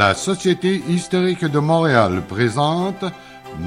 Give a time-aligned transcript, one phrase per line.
[0.00, 3.04] La Société historique de Montréal présente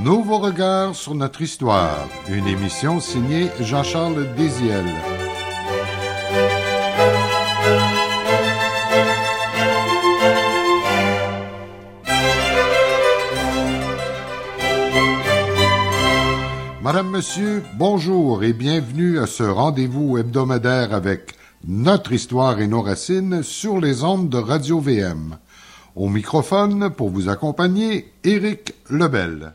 [0.04, 4.84] Nouveau regard sur notre histoire, une émission signée Jean-Charles Désiel.
[16.82, 21.36] Madame, Monsieur, bonjour et bienvenue à ce rendez-vous hebdomadaire avec
[21.68, 25.38] notre histoire et nos racines sur les ondes de Radio VM.
[25.96, 29.54] Au microphone, pour vous accompagner, Éric Lebel.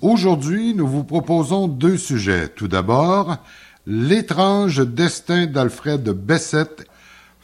[0.00, 2.48] Aujourd'hui, nous vous proposons deux sujets.
[2.48, 3.38] Tout d'abord,
[3.84, 6.86] l'étrange destin d'Alfred Bessette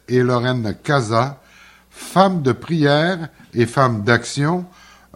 [0.09, 1.41] et Lorraine Casa,
[1.91, 4.67] femme de prière et femme d'action,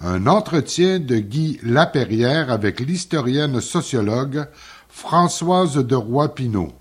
[0.00, 4.48] un entretien de Guy Laperrière avec l'historienne sociologue
[4.88, 6.72] Françoise de Roy-Pinot.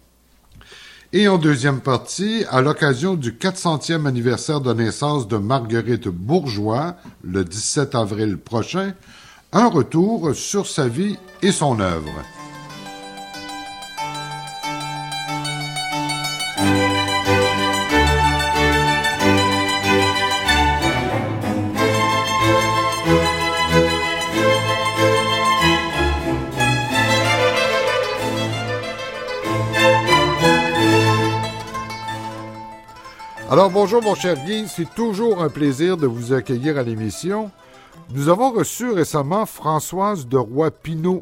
[1.15, 7.45] Et en deuxième partie, à l'occasion du 400e anniversaire de naissance de Marguerite Bourgeois, le
[7.45, 8.95] 17 avril prochain,
[9.51, 12.09] un retour sur sa vie et son œuvre.
[33.53, 37.51] Alors bonjour mon cher Guy, c'est toujours un plaisir de vous accueillir à l'émission.
[38.09, 41.21] Nous avons reçu récemment Françoise de Roy-Pinot,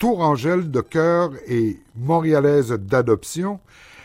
[0.00, 3.60] tourangelle de cœur et montréalaise d'adoption.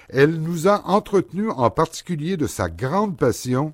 [0.09, 3.73] Elle nous a entretenu en particulier de sa grande passion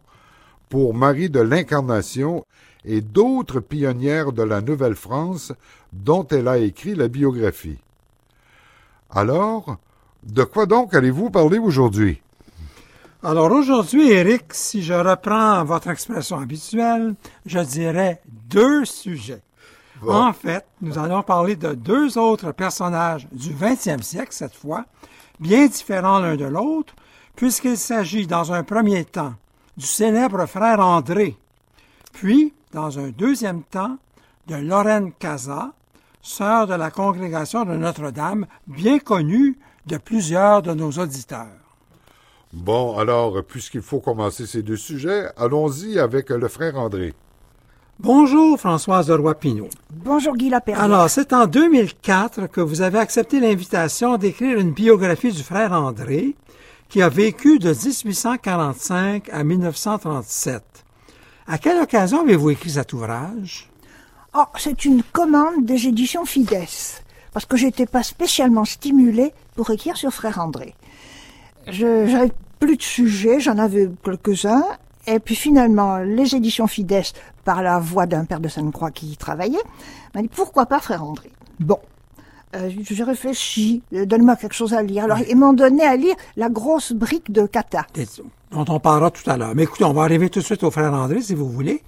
[0.69, 2.45] pour Marie de l'Incarnation
[2.85, 5.51] et d'autres pionnières de la Nouvelle-France
[5.91, 7.79] dont elle a écrit la biographie.
[9.09, 9.75] Alors,
[10.23, 12.21] de quoi donc allez-vous parler aujourd'hui?
[13.23, 19.41] Alors aujourd'hui, Eric, si je reprends votre expression habituelle, je dirais deux sujets.
[20.07, 24.85] En fait, nous allons parler de deux autres personnages du 20e siècle cette fois,
[25.39, 26.93] bien différents l'un de l'autre,
[27.35, 29.33] puisqu'il s'agit dans un premier temps
[29.77, 31.37] du célèbre frère André,
[32.15, 33.97] puis, dans un deuxième temps,
[34.47, 35.73] de Lorraine Casa,
[36.21, 41.64] sœur de la congrégation de Notre-Dame, bien connue de plusieurs de nos auditeurs.
[42.55, 47.13] Bon, alors, puisqu'il faut commencer ces deux sujets, allons-y avec le frère André.
[47.99, 49.67] Bonjour Françoise de Roy-Pinot.
[49.91, 50.79] Bonjour Guy Lapierre.
[50.79, 56.33] Alors, c'est en 2004 que vous avez accepté l'invitation d'écrire une biographie du frère André,
[56.87, 60.63] qui a vécu de 1845 à 1937.
[61.47, 63.69] À quelle occasion avez-vous écrit cet ouvrage?
[64.33, 66.69] Oh, c'est une commande des éditions Fides,
[67.33, 70.73] parce que j'étais pas spécialement stimulée pour écrire sur frère André.
[71.67, 74.63] Je, j'avais plus de sujets, j'en avais quelques-uns,
[75.07, 77.03] et puis finalement, les éditions Fides,
[77.43, 79.61] par la voix d'un père de Sainte-Croix qui y travaillait,
[80.13, 81.31] m'a dit pourquoi pas frère André?
[81.59, 81.79] Bon.
[82.55, 85.03] Euh, j'ai réfléchi, euh, donne-moi quelque chose à lire.
[85.03, 87.85] Alors, ils m'ont donné à lire la grosse brique de Cata.
[88.51, 89.53] Dont on parlera tout à l'heure.
[89.55, 91.83] Mais écoutez, on va arriver tout de suite au frère André, si vous voulez.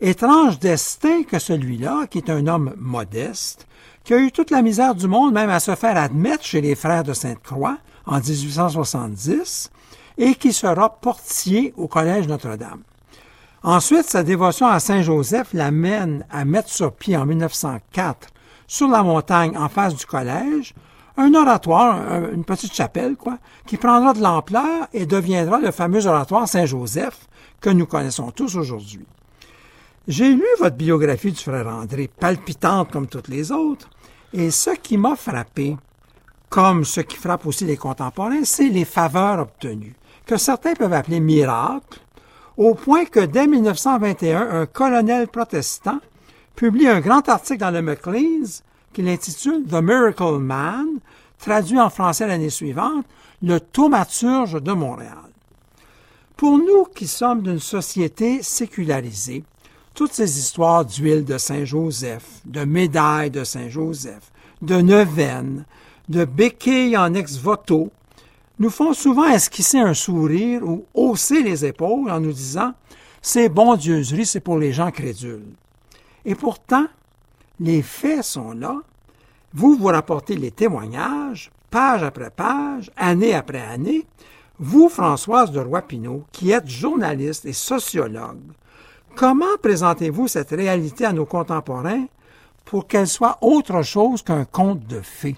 [0.00, 3.66] Étrange destin que celui-là, qui est un homme modeste,
[4.04, 6.74] qui a eu toute la misère du monde, même à se faire admettre chez les
[6.74, 9.70] frères de Sainte-Croix en 1870,
[10.18, 12.82] et qui sera portier au Collège Notre-Dame.
[13.62, 18.28] Ensuite, sa dévotion à Saint-Joseph l'amène à mettre sur pied en 1904,
[18.66, 20.74] sur la montagne en face du collège,
[21.16, 22.00] un oratoire,
[22.32, 27.28] une petite chapelle, quoi, qui prendra de l'ampleur et deviendra le fameux oratoire Saint-Joseph
[27.60, 29.06] que nous connaissons tous aujourd'hui.
[30.08, 33.88] J'ai lu votre biographie du frère André, palpitante comme toutes les autres,
[34.32, 35.76] et ce qui m'a frappé,
[36.48, 39.94] comme ce qui frappe aussi les contemporains, c'est les faveurs obtenues,
[40.26, 42.00] que certains peuvent appeler miracles,
[42.56, 45.98] au point que dès 1921, un colonel protestant
[46.54, 48.62] publie un grand article dans le Maclean's
[48.92, 50.98] qu'il intitule The Miracle Man,
[51.38, 53.06] traduit en français l'année suivante,
[53.42, 55.16] le thaumaturge de Montréal.
[56.36, 59.44] Pour nous qui sommes d'une société sécularisée,
[59.94, 65.64] toutes ces histoires d'huile de Saint-Joseph, de médailles de Saint-Joseph, de neuvaines,
[66.08, 67.90] de béquilles en ex-voto,
[68.62, 72.74] nous font souvent esquisser un sourire ou hausser les épaules en nous disant
[73.20, 75.56] c'est bondieuserie, c'est pour les gens crédules.
[76.24, 76.86] Et pourtant,
[77.58, 78.76] les faits sont là.
[79.52, 84.06] Vous vous rapportez les témoignages, page après page, année après année.
[84.60, 88.52] Vous, Françoise de Roy-Pinot, qui êtes journaliste et sociologue,
[89.16, 92.06] comment présentez-vous cette réalité à nos contemporains
[92.64, 95.36] pour qu'elle soit autre chose qu'un conte de fées?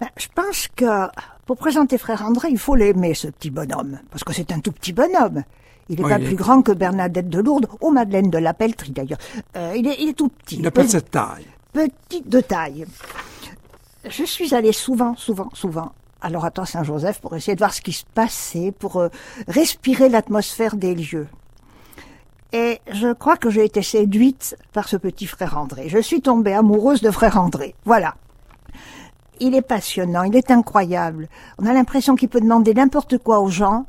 [0.00, 1.10] Ben, je pense que
[1.50, 4.70] pour présenter frère André, il faut l'aimer, ce petit bonhomme, parce que c'est un tout
[4.70, 5.42] petit bonhomme.
[5.88, 8.38] Il n'est Oui, pas il est- plus grand que Bernadette de Lourdes ou Madeleine de
[8.38, 9.18] la Pelletrie, d'ailleurs.
[9.56, 10.58] Euh, il, est, il est tout petit.
[10.58, 11.48] De petite taille.
[11.72, 12.86] Petit de taille.
[14.08, 17.94] Je suis allée souvent, souvent, souvent à l'oratoire Saint-Joseph pour essayer de voir ce qui
[17.94, 19.08] se passait, pour euh,
[19.48, 21.26] respirer l'atmosphère des lieux.
[22.52, 25.88] Et je crois que j'ai été séduite par ce petit frère André.
[25.88, 27.74] Je suis tombée amoureuse de frère André.
[27.84, 28.14] Voilà.
[29.40, 31.28] Il est passionnant, il est incroyable.
[31.58, 33.86] On a l'impression qu'il peut demander n'importe quoi aux gens,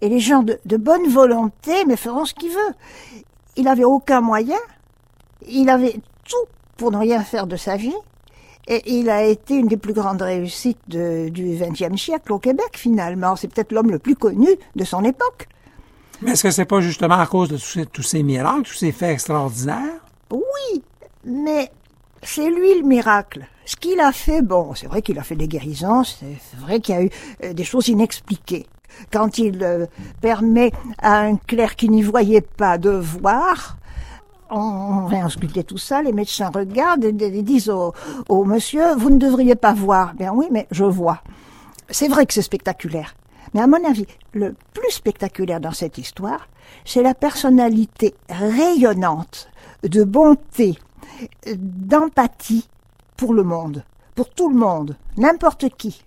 [0.00, 2.74] et les gens de, de bonne volonté, mais feront ce qu'il veut.
[3.56, 4.58] Il avait aucun moyen,
[5.48, 5.96] il avait
[6.28, 6.46] tout
[6.76, 7.94] pour ne rien faire de sa vie,
[8.68, 12.70] et il a été une des plus grandes réussites de- du XXe siècle au Québec,
[12.74, 13.34] finalement.
[13.34, 15.48] C'est peut-être l'homme le plus connu de son époque.
[16.20, 18.74] Mais est-ce que c'est pas justement à cause de tous ces, tous ces miracles, tous
[18.74, 20.00] ces faits extraordinaires?
[20.30, 20.82] Oui,
[21.24, 21.70] mais
[22.22, 23.46] c'est lui le miracle.
[23.64, 26.94] Ce qu'il a fait, bon, c'est vrai qu'il a fait des guérisons, c'est vrai qu'il
[26.94, 27.10] y a eu
[27.44, 28.66] euh, des choses inexpliquées.
[29.12, 29.86] Quand il euh,
[30.20, 33.78] permet à un clerc qui n'y voyait pas de voir,
[34.50, 37.94] on, ausculter tout ça, les médecins regardent et, disent au,
[38.28, 40.14] au monsieur, vous ne devriez pas voir.
[40.14, 41.22] Bien oui, mais je vois.
[41.88, 43.14] C'est vrai que c'est spectaculaire.
[43.54, 46.48] Mais à mon avis, le plus spectaculaire dans cette histoire,
[46.84, 49.48] c'est la personnalité rayonnante
[49.82, 50.78] de bonté,
[51.46, 52.68] d'empathie
[53.16, 56.02] pour le monde, pour tout le monde, n'importe qui.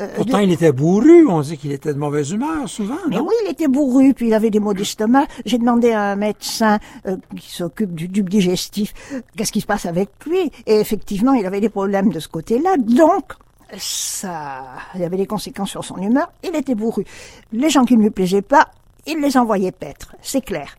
[0.00, 1.26] Euh, Pourtant, de- il était bourru.
[1.28, 3.26] On dit qu'il était de mauvaise humeur, souvent, mais non?
[3.28, 5.26] oui, il était bourru, puis il avait des maux d'estomac.
[5.44, 9.66] J'ai demandé à un médecin euh, qui s'occupe du tube digestif euh, qu'est-ce qui se
[9.66, 10.50] passe avec lui?
[10.66, 12.76] Et effectivement, il avait des problèmes de ce côté-là.
[12.78, 13.34] Donc,
[13.76, 14.62] ça,
[14.94, 16.30] il avait des conséquences sur son humeur.
[16.42, 17.04] Il était bourru.
[17.52, 18.68] Les gens qui ne lui plaisaient pas,
[19.06, 20.14] il les envoyait paître.
[20.22, 20.76] C'est clair.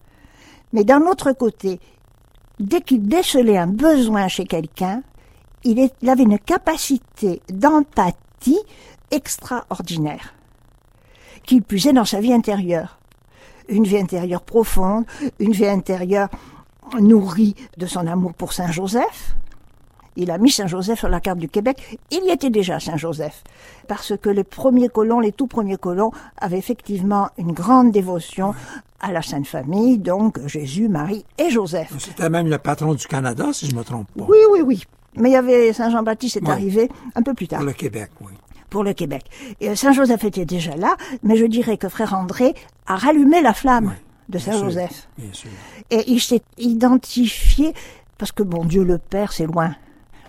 [0.73, 1.79] Mais d'un autre côté,
[2.59, 5.03] dès qu'il décelait un besoin chez quelqu'un,
[5.63, 8.59] il, est- il avait une capacité d'empathie
[9.11, 10.33] extraordinaire
[11.45, 12.99] qu'il puisait dans sa vie intérieure.
[13.69, 15.05] Une vie intérieure profonde,
[15.39, 16.29] une vie intérieure
[16.99, 19.35] nourrie de son amour pour Saint-Joseph.
[20.15, 21.97] Il a mis Saint-Joseph sur la carte du Québec.
[22.11, 23.43] Il y était déjà Saint-Joseph,
[23.87, 28.53] parce que les premiers colons, les tout premiers colons, avaient effectivement une grande dévotion
[28.99, 31.91] à la Sainte Famille, donc Jésus, Marie et Joseph.
[31.97, 34.25] C'était même le patron du Canada, si je me trompe pas.
[34.29, 34.83] Oui, oui, oui.
[35.17, 38.09] Mais il y avait Saint Jean-Baptiste est arrivé un peu plus tard Pour le Québec,
[38.21, 38.33] oui.
[38.69, 39.23] pour le Québec.
[39.61, 42.53] Et euh, Saint-Joseph était déjà là, mais je dirais que frère André
[42.87, 43.93] a rallumé la flamme
[44.29, 45.07] de Saint-Joseph.
[45.17, 45.49] Bien sûr.
[45.91, 47.73] Et il s'est identifié,
[48.17, 49.75] parce que bon Dieu le Père, c'est loin.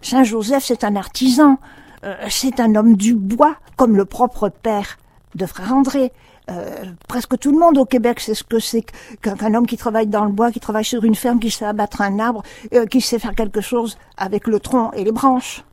[0.02, 1.58] Saint-Joseph, c'est un artisan,
[2.04, 4.98] euh, c'est un homme du bois, comme le propre père
[5.34, 6.12] de frère André.
[6.50, 8.84] Euh, presque tout le monde au Québec sait ce que c'est
[9.22, 12.02] qu'un homme qui travaille dans le bois, qui travaille sur une ferme, qui sait abattre
[12.02, 12.42] un arbre,
[12.74, 15.64] euh, qui sait faire quelque chose avec le tronc et les branches.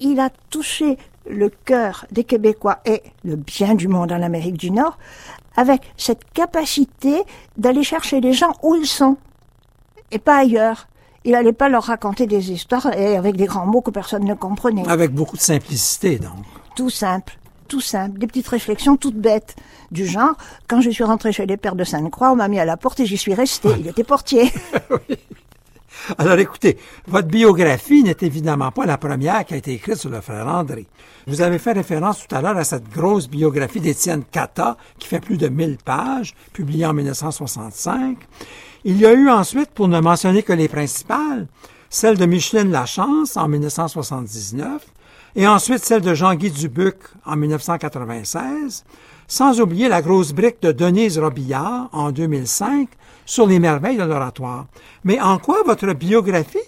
[0.00, 0.96] Il a touché
[1.28, 4.98] le cœur des Québécois et le bien du monde en Amérique du Nord
[5.56, 7.22] avec cette capacité
[7.56, 9.18] d'aller chercher les gens où ils sont
[10.10, 10.88] et pas ailleurs.
[11.24, 14.34] Il n'allait pas leur raconter des histoires et avec des grands mots que personne ne
[14.34, 14.88] comprenait.
[14.88, 16.44] Avec beaucoup de simplicité, donc.
[16.74, 17.38] Tout simple,
[17.72, 17.80] tout
[18.18, 19.56] des petites réflexions toutes bêtes
[19.90, 20.36] du genre.
[20.68, 23.00] Quand je suis rentrée chez les pères de Sainte-Croix, on m'a mis à la porte
[23.00, 23.70] et j'y suis restée.
[23.78, 24.52] Il était portier.
[26.18, 26.76] Alors écoutez,
[27.06, 30.86] votre biographie n'est évidemment pas la première qui a été écrite sur le frère André.
[31.26, 35.20] Vous avez fait référence tout à l'heure à cette grosse biographie d'Étienne Cata qui fait
[35.20, 38.18] plus de 1000 pages, publiée en 1965.
[38.84, 41.46] Il y a eu ensuite, pour ne mentionner que les principales,
[41.88, 44.84] celle de Micheline Lachance en 1979
[45.34, 48.84] et ensuite celle de Jean-Guy Dubuc en 1996,
[49.26, 52.88] sans oublier la grosse brique de Denise Robillard en 2005
[53.24, 54.66] sur les merveilles de l'oratoire.
[55.04, 56.58] Mais en quoi votre biographie,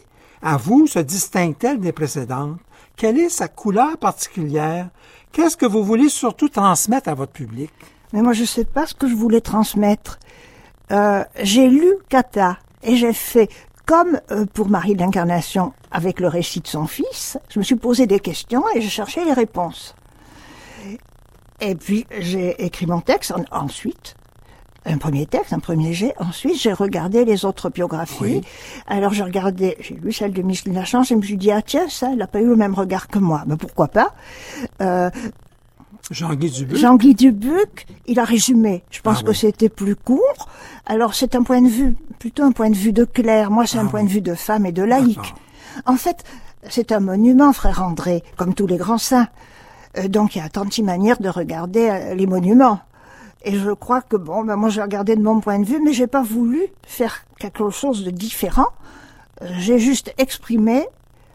[0.42, 2.58] à vous, se distingue-t-elle des précédentes?
[2.96, 4.88] Quelle est sa couleur particulière?
[5.32, 7.70] Qu'est-ce que vous voulez surtout transmettre à votre public?
[8.12, 10.18] Mais moi, je ne sais pas ce que je voulais transmettre.
[10.92, 13.48] Euh, j'ai lu Kata et j'ai fait
[13.86, 17.38] comme euh, pour Marie de l'Incarnation avec le récit de son fils.
[17.48, 19.94] Je me suis posé des questions et je cherchais les réponses.
[21.60, 24.16] Et puis j'ai écrit mon texte en- ensuite.
[24.86, 26.14] Un premier texte, un premier jet.
[26.18, 28.18] Ensuite, j'ai regardé les autres biographies.
[28.20, 28.40] Oui.
[28.86, 31.62] Alors, j'ai regardé, j'ai lu celle de Micheline Lachance et je me suis dit, ah
[31.62, 33.44] tiens, ça, elle n'a pas eu le même regard que moi.
[33.46, 34.14] Mais pourquoi pas?
[34.82, 35.08] Euh,
[36.10, 36.76] Jean-Guy Dubuc?
[36.76, 38.84] Jean-Guy Dubuc, il a résumé.
[38.90, 39.36] Je pense Ah que oui.
[39.36, 40.48] c'était plus court.
[40.86, 43.50] Alors c'est un point de vue, plutôt un point de vue de Claire.
[43.50, 45.16] Moi, c'est un Ah point de vue de femme et de laïque.
[45.16, 45.38] D'accord.
[45.86, 46.24] En fait,
[46.68, 49.28] c'est un monument, frère André, comme tous les grands saints.
[49.98, 52.80] Euh, donc il y a tant de manières de regarder euh, les monuments.
[53.46, 55.92] Et je crois que bon, ben moi j'ai regardé de mon point de vue, mais
[55.92, 58.68] j'ai pas voulu faire quelque chose de différent.
[59.42, 60.86] Euh, J'ai juste exprimé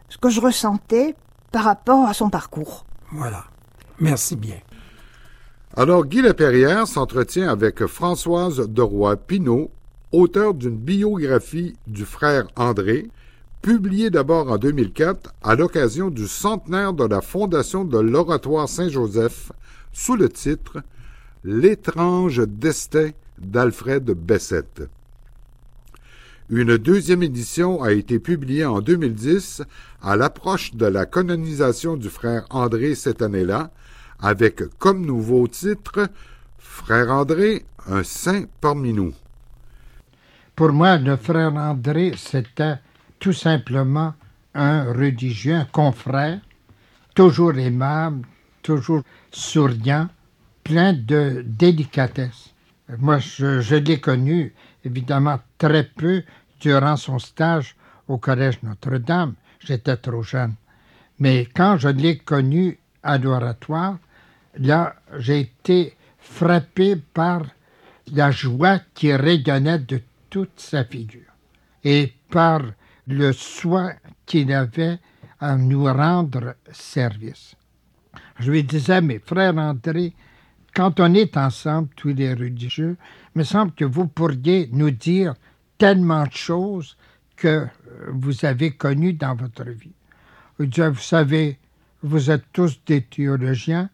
[0.09, 1.15] ce que je ressentais
[1.51, 2.85] par rapport à son parcours.
[3.11, 3.43] Voilà.
[3.99, 4.57] Merci bien.
[5.75, 9.71] Alors, Guy Laperrière s'entretient avec Françoise de Roy-Pinault,
[10.11, 13.09] auteur d'une biographie du frère André,
[13.61, 19.51] publiée d'abord en 2004 à l'occasion du centenaire de la fondation de l'Oratoire Saint-Joseph,
[19.91, 20.77] sous le titre
[21.43, 24.89] L'étrange destin d'Alfred Bessette.
[26.49, 29.61] Une deuxième édition a été publiée en 2010
[30.01, 33.71] à l'approche de la canonisation du frère André cette année-là,
[34.21, 36.09] avec comme nouveau titre
[36.57, 39.13] Frère André, un saint parmi nous.
[40.55, 42.75] Pour moi, le frère André, c'était
[43.19, 44.13] tout simplement
[44.53, 46.39] un religieux, un confrère,
[47.15, 48.27] toujours aimable,
[48.61, 50.07] toujours souriant,
[50.63, 52.53] plein de délicatesse.
[52.97, 56.23] Moi, je, l'ai connu, évidemment, très peu
[56.59, 57.75] durant son stage
[58.07, 59.35] au Collège Notre-Dame.
[59.59, 60.55] J'étais trop jeune.
[61.19, 63.97] Mais quand je l'ai connu à l'oratoire,
[64.57, 67.43] là, j'ai été frappé par
[68.13, 71.33] la joie qui rayonnait de toute sa figure
[71.83, 72.61] et par
[73.07, 73.93] le soin
[74.25, 74.99] qu'il avait
[75.39, 77.55] à nous rendre service.
[78.39, 80.13] Je lui disais, mes frères André,
[80.75, 82.97] quand on est ensemble, tous les religieux,
[83.35, 85.33] il me semble que vous pourriez nous dire
[85.77, 86.95] tellement de choses
[87.35, 87.67] que
[88.11, 89.93] vous avez connues dans votre vie.
[90.57, 91.57] Vous savez,
[92.03, 93.89] vous êtes tous des théologiens,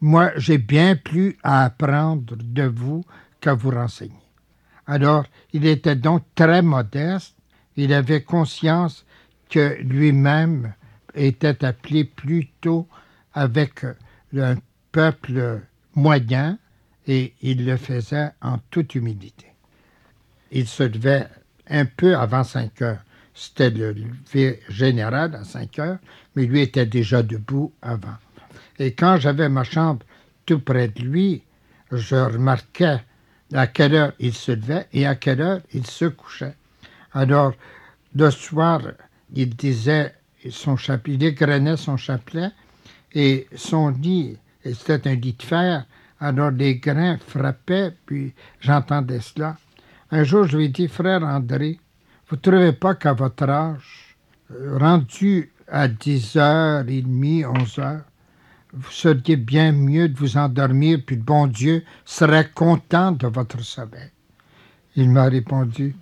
[0.00, 3.04] moi j'ai bien plus à apprendre de vous
[3.40, 4.14] qu'à vous renseigner.
[4.86, 7.36] Alors, il était donc très modeste,
[7.76, 9.04] il avait conscience
[9.48, 10.74] que lui-même
[11.14, 12.88] était appelé plutôt
[13.32, 13.84] avec
[14.36, 14.56] un
[14.92, 15.60] peuple
[15.94, 16.58] moyen
[17.06, 19.46] et il le faisait en toute humilité.
[20.50, 21.26] Il se levait
[21.68, 23.04] un peu avant 5 heures.
[23.34, 25.98] C'était le lever général à 5 heures,
[26.34, 28.16] mais lui était déjà debout avant.
[28.80, 30.06] Et quand j'avais ma chambre
[30.46, 31.42] tout près de lui,
[31.92, 33.00] je remarquais
[33.52, 36.54] à quelle heure il se levait et à quelle heure il se couchait.
[37.12, 37.52] Alors,
[38.14, 38.80] le soir,
[39.34, 40.14] il disait
[40.48, 42.50] son chapelet, il égrenait son chapelet
[43.12, 45.84] et son lit, c'était un lit de fer,
[46.18, 49.58] alors les grains frappaient, puis j'entendais cela.
[50.10, 51.78] Un jour, je lui ai dit, frère André,
[52.28, 54.16] vous ne trouvez pas qu'à votre âge,
[54.52, 58.00] euh, rendu à 10h30, 11h,
[58.72, 63.60] vous seriez bien mieux de vous endormir, puis le bon Dieu serait content de votre
[63.62, 64.10] sommeil.
[64.96, 65.96] Il m'a répondu,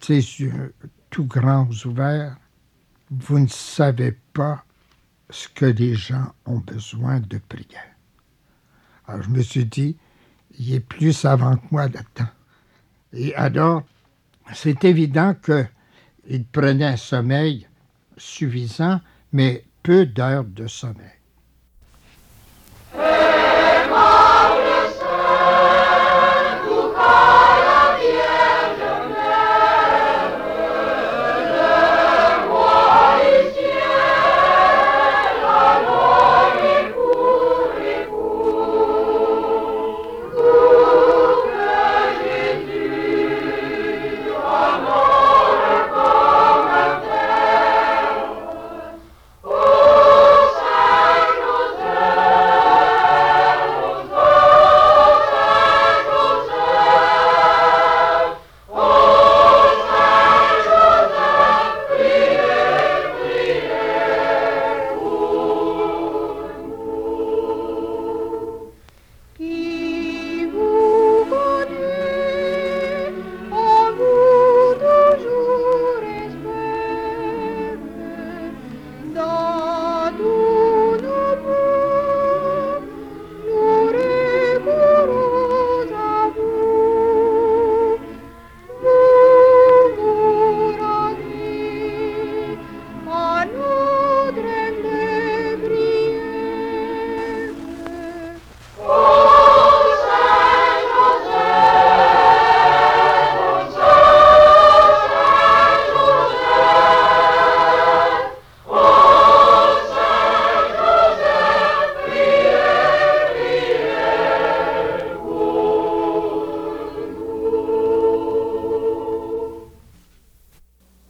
[0.00, 0.74] ses yeux
[1.10, 2.36] tout grands ouverts,
[3.10, 4.64] vous ne savez pas
[5.30, 7.94] ce que les gens ont besoin de prière.
[9.06, 9.96] Alors je me suis dit,
[10.58, 12.30] il est plus savant que moi là-dedans.
[13.12, 13.84] Et alors,
[14.52, 17.66] c'est évident qu'il prenait un sommeil
[18.16, 19.00] suffisant,
[19.32, 21.16] mais peu d'heures de sommeil.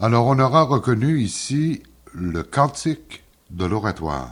[0.06, 1.82] Alors on aura reconnu ici
[2.14, 4.30] le cantique de l'oratoire.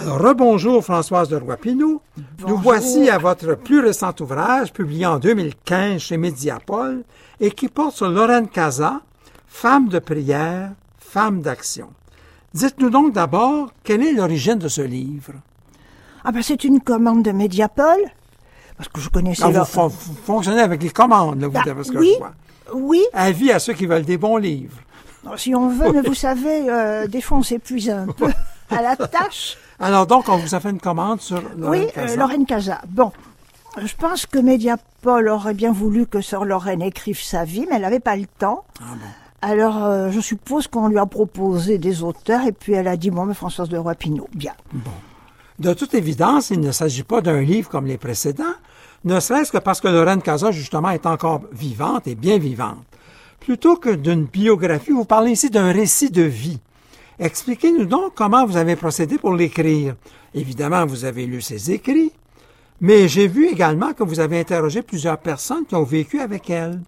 [0.00, 2.00] Alors, rebonjour Françoise de Roy-Pinot.
[2.46, 7.02] Nous voici à votre plus récent ouvrage, publié en 2015 chez Mediapol,
[7.40, 9.00] et qui porte sur Lorraine Casa,
[9.48, 11.88] femme de prière, femme d'action.
[12.54, 15.32] Dites-nous donc d'abord quelle est l'origine de ce livre?
[16.24, 17.98] Ah ben c'est une commande de Mediapol,
[18.76, 21.56] parce que je connaissais Quand vous, leur- fon- vous fonctionnez avec les commandes, là, vous,
[21.58, 22.34] Ah, d'après ce que oui, je vois.
[22.74, 24.76] Oui, Avis à ceux qui veulent des bons livres.
[25.36, 28.30] si on veut, mais vous savez, euh, des fois on s'épuise un peu
[28.70, 29.56] à la tâche.
[29.80, 32.12] Alors donc, on vous a fait une commande sur Lorraine Oui, Casa.
[32.12, 32.80] euh, Lorraine Casa.
[32.88, 33.12] Bon,
[33.80, 37.82] je pense que Mediapol aurait bien voulu que Sœur Lorraine écrive sa vie, mais elle
[37.82, 38.64] n'avait pas le temps.
[38.80, 39.06] Ah bon.
[39.40, 43.10] Alors, euh, je suppose qu'on lui a proposé des auteurs, et puis elle a dit,
[43.10, 44.52] bon, mais Françoise de Roy-Pinot, bien.
[45.60, 48.42] De toute évidence, il ne s'agit pas d'un livre comme les précédents,
[49.04, 52.84] ne serait-ce que parce que Lorraine Casa, justement, est encore vivante et bien vivante.
[53.40, 56.58] Plutôt que d'une biographie, vous parlez ici d'un récit de vie.
[57.18, 59.94] Expliquez-nous donc comment vous avez procédé pour l'écrire.
[60.34, 62.12] Évidemment, vous avez lu ses écrits,
[62.80, 66.80] mais j'ai vu également que vous avez interrogé plusieurs personnes qui ont vécu avec elle.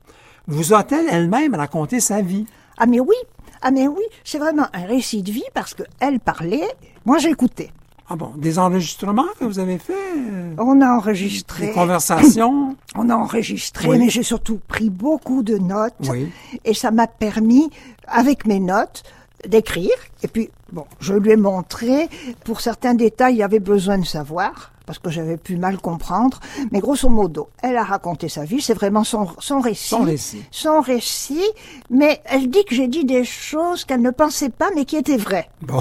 [0.47, 2.47] Vous a-t-elle elle-même raconté sa vie?
[2.77, 3.17] Ah mais oui,
[3.63, 6.69] ah mais oui, c'est vraiment un récit de vie parce que elle parlait,
[7.05, 7.71] moi j'écoutais.
[8.13, 9.95] Ah bon, des enregistrements que vous avez faits?
[10.17, 12.75] euh, On a enregistré, Des conversations?
[12.97, 13.99] on a enregistré, Oui.
[14.01, 15.95] mais j'ai surtout pris beaucoup de notes.
[16.09, 16.29] Oui.
[16.65, 17.71] Et ça m'a permis,
[18.09, 19.05] avec mes notes,
[19.47, 19.93] d'écrire.
[20.25, 22.09] Et puis, bon, je lui ai montré,
[22.45, 26.41] pour certains détails, il y avait besoin de savoir, parce que j'avais pu mal comprendre.
[26.73, 29.87] Mais grosso modo, elle a raconté sa vie, c'est vraiment son, son récit.
[29.91, 30.43] Son récit.
[30.51, 31.45] Son récit,
[31.91, 35.17] mais elle dit que j'ai dit des choses qu'elle ne pensait pas, mais qui étaient
[35.17, 35.49] vraies.
[35.63, 35.79] Bon.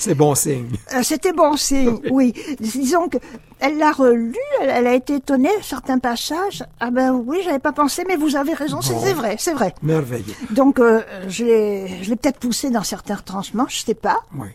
[0.00, 0.70] C'est bon signe.
[0.94, 2.32] Euh, C'était bon signe, oui.
[2.58, 3.18] Disons que
[3.58, 6.64] elle l'a relu, elle, elle a été étonnée, certains passages.
[6.80, 9.00] Ah ben oui, j'avais pas pensé, mais vous avez raison, c'est Bon.
[9.04, 9.74] c'est vrai, c'est vrai.
[9.82, 10.34] Merveilleux.
[10.50, 14.20] Donc euh, je l'ai, je l'ai peut-être poussé dans certains retranchements, je sais pas.
[14.34, 14.48] Oui.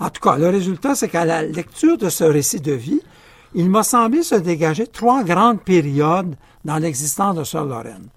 [0.00, 3.00] En tout cas, le résultat, c'est qu'à la lecture de ce récit de vie,
[3.54, 8.08] il m'a semblé se dégager trois grandes périodes dans l'existence de Sœur Lorraine.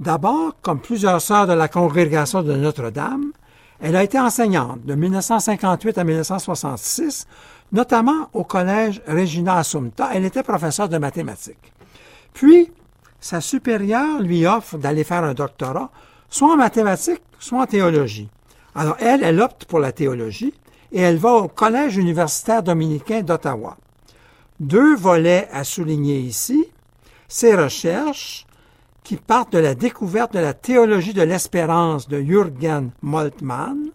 [0.00, 3.32] D'abord, comme plusieurs sœurs de la congrégation de Notre-Dame,
[3.80, 7.26] elle a été enseignante de 1958 à 1966,
[7.72, 10.10] notamment au collège Regina Assumpta.
[10.12, 11.72] Elle était professeure de mathématiques.
[12.32, 12.72] Puis,
[13.20, 15.90] sa supérieure lui offre d'aller faire un doctorat,
[16.28, 18.28] soit en mathématiques, soit en théologie.
[18.74, 20.54] Alors, elle, elle opte pour la théologie
[20.92, 23.76] et elle va au Collège universitaire dominicain d'Ottawa.
[24.60, 26.64] Deux volets à souligner ici,
[27.28, 28.46] ses recherches
[29.08, 33.88] qui partent de la découverte de la théologie de l'espérance de Jürgen Moltmann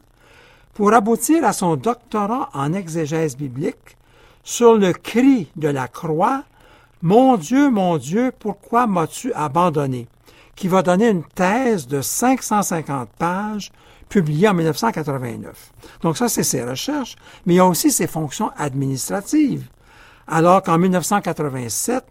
[0.73, 3.95] pour aboutir à son doctorat en exégèse biblique
[4.43, 6.45] sur le cri de la croix
[7.04, 10.08] Mon Dieu, mon Dieu, pourquoi m'as-tu abandonné
[10.56, 13.71] qui va donner une thèse de 550 pages
[14.10, 15.73] publiée en 1989.
[16.02, 19.67] Donc ça, c'est ses recherches, mais il y a aussi ses fonctions administratives.
[20.26, 22.04] Alors qu'en 1987,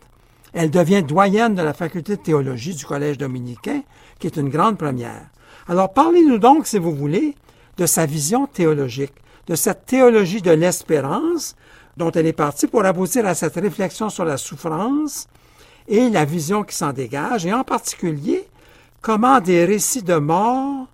[0.53, 3.83] elle devient doyenne de la faculté de théologie du Collège dominicain,
[4.19, 5.27] qui est une grande première.
[5.69, 7.35] Alors parlez-nous donc, si vous voulez,
[7.77, 9.15] de sa vision théologique,
[9.47, 11.57] de cette théologie de l'espérance
[11.97, 15.27] dont elle est partie pour aboutir à cette réflexion sur la souffrance
[15.89, 18.47] et la vision qui s'en dégage, et en particulier
[19.01, 20.87] comment des récits de mort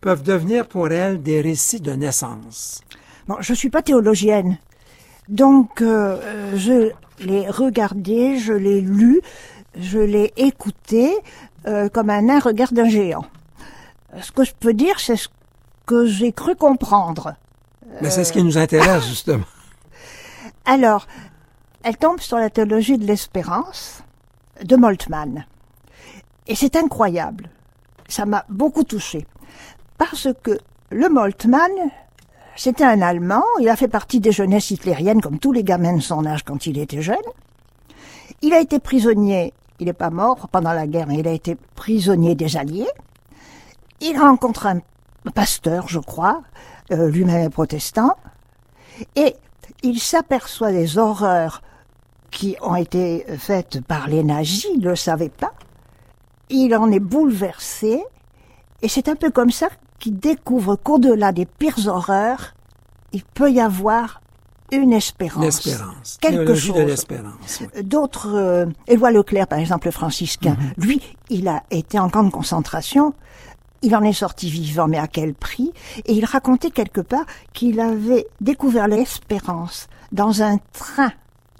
[0.00, 2.82] peuvent devenir pour elle des récits de naissance.
[3.26, 4.58] Bon, je suis pas théologienne,
[5.28, 9.20] donc euh, je l'ai regardé, je l'ai lu,
[9.78, 11.14] je l'ai écouté
[11.66, 13.26] euh, comme un nain regarde un géant.
[14.20, 15.28] Ce que je peux dire, c'est ce
[15.84, 17.34] que j'ai cru comprendre.
[18.00, 19.44] Mais c'est ce qui nous intéresse, justement.
[20.64, 21.06] Alors,
[21.82, 24.02] elle tombe sur la théologie de l'espérance
[24.62, 25.46] de Moltmann.
[26.46, 27.50] Et c'est incroyable.
[28.08, 29.26] Ça m'a beaucoup touché.
[29.98, 30.58] Parce que
[30.90, 31.70] le Moltmann,
[32.56, 36.00] c'était un Allemand, il a fait partie des jeunesses hitlériennes comme tous les gamins de
[36.00, 37.16] son âge quand il était jeune.
[38.40, 41.56] Il a été prisonnier, il n'est pas mort pendant la guerre, mais il a été
[41.74, 42.88] prisonnier des Alliés.
[44.00, 44.80] Il rencontre un
[45.34, 46.42] pasteur, je crois,
[46.92, 48.16] euh, lui-même est protestant,
[49.16, 49.36] et
[49.82, 51.62] il s'aperçoit des horreurs
[52.30, 55.52] qui ont été faites par les nazis, il ne le savait pas.
[56.48, 58.02] Il en est bouleversé,
[58.82, 62.54] et c'est un peu comme ça qu'il découvre qu'au-delà des pires horreurs,
[63.12, 64.20] il peut y avoir
[64.72, 65.44] une espérance.
[65.44, 66.18] L'espérance.
[66.20, 66.76] Quelque chose.
[66.76, 67.82] oui.
[67.82, 72.30] D'autres, euh, Éloi Leclerc, par exemple, le franciscain, lui, il a été en camp de
[72.30, 73.14] concentration.
[73.82, 75.72] Il en est sorti vivant, mais à quel prix?
[76.06, 81.12] Et il racontait quelque part qu'il avait découvert l'espérance dans un train,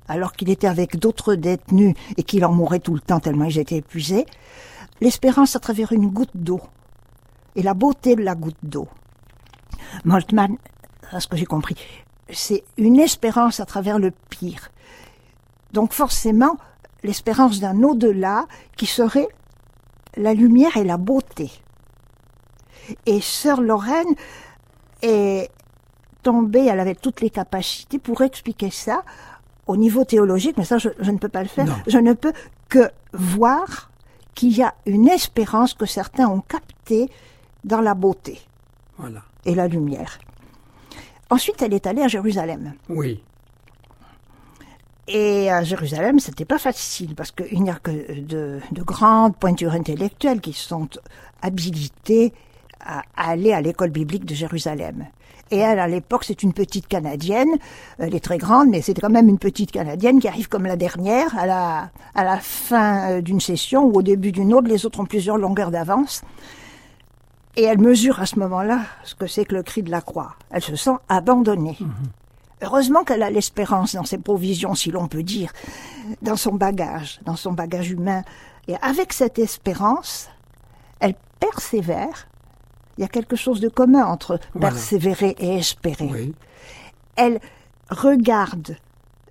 [0.09, 3.59] alors qu'il était avec d'autres détenus et qu'il en mourait tout le temps tellement ils
[3.59, 4.27] étaient épuisés.
[5.01, 6.61] L'espérance à travers une goutte d'eau
[7.57, 8.89] et la beauté de la goutte d'eau.
[10.05, 10.57] Moltmann,
[11.11, 11.75] à ce que j'ai compris,
[12.31, 14.71] c'est une espérance à travers le pire.
[15.73, 16.57] Donc forcément,
[17.03, 19.29] l'espérance d'un au-delà qui serait
[20.17, 21.51] la lumière et la beauté.
[23.07, 24.15] Et sœur Lorraine
[25.03, 25.51] est
[26.23, 29.03] tombée, elle avait toutes les capacités pour expliquer ça
[29.67, 31.67] au niveau théologique, mais ça, je, je ne peux pas le faire.
[31.67, 31.77] Non.
[31.87, 32.33] Je ne peux
[32.69, 33.91] que voir
[34.35, 37.11] qu'il y a une espérance que certains ont captée
[37.67, 38.41] dans la beauté
[38.97, 39.23] Voilà.
[39.45, 40.19] et la lumière.
[41.29, 42.73] Ensuite, elle est allée à Jérusalem.
[42.89, 43.23] Oui.
[45.09, 49.73] Et à Jérusalem, c'était pas facile parce qu'il n'y a que de, de grandes pointures
[49.73, 50.89] intellectuelles qui sont
[51.43, 52.33] habilitées
[52.81, 55.07] à aller à l'école biblique de Jérusalem.
[55.53, 57.51] Et elle, à l'époque, c'est une petite Canadienne.
[57.99, 60.75] Elle est très grande, mais c'est quand même une petite Canadienne qui arrive comme la
[60.77, 64.67] dernière à la, à la fin euh, d'une session ou au début d'une autre.
[64.67, 66.23] Les autres ont plusieurs longueurs d'avance.
[67.57, 70.37] Et elle mesure à ce moment-là ce que c'est que le cri de la croix.
[70.51, 71.79] Elle se sent abandonnée.
[72.63, 75.53] Heureusement qu'elle a l'espérance dans ses provisions, si l'on peut dire,
[76.23, 78.23] dans son bagage, dans son bagage humain.
[78.69, 80.29] Et avec cette espérance,
[81.01, 82.29] elle persévère.
[82.99, 84.71] Il y a quelque chose de commun entre Voilà.
[84.71, 86.09] persévérer et espérer.
[86.11, 86.35] Oui.
[87.17, 87.41] Elle
[87.91, 88.77] regarde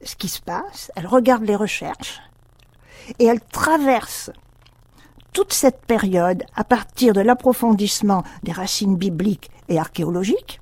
[0.04, 2.22] ce qui se passe, elle regarde les recherches,
[3.20, 4.32] et elle traverse
[5.36, 10.62] toute cette période à partir de l'approfondissement des racines bibliques et archéologiques,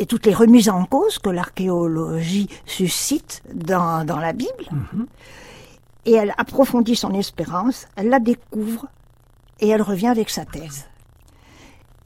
[0.00, 4.66] et toutes les remises en cause que l'archéologie suscite dans, dans la Bible.
[6.06, 8.86] Et elle approfondit son espérance, elle la découvre,
[9.60, 10.86] et elle revient avec sa thèse.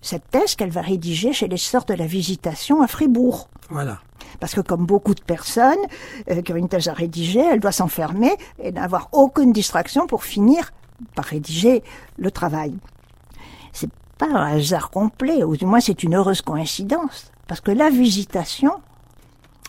[0.03, 3.49] Cette thèse qu'elle va rédiger chez les sœurs de la Visitation à Fribourg.
[3.71, 4.01] Voilà.
[4.41, 5.79] Parce que comme beaucoup de personnes
[6.31, 10.25] euh, qui ont une thèse à rédiger, elle doit s'enfermer et n'avoir aucune distraction pour
[10.25, 10.71] finir
[11.15, 11.83] par rédiger
[12.19, 12.75] le travail.
[13.73, 17.31] C'est pas un hasard complet, ou du moins c'est une heureuse coïncidence.
[17.47, 18.73] Parce que la visitation,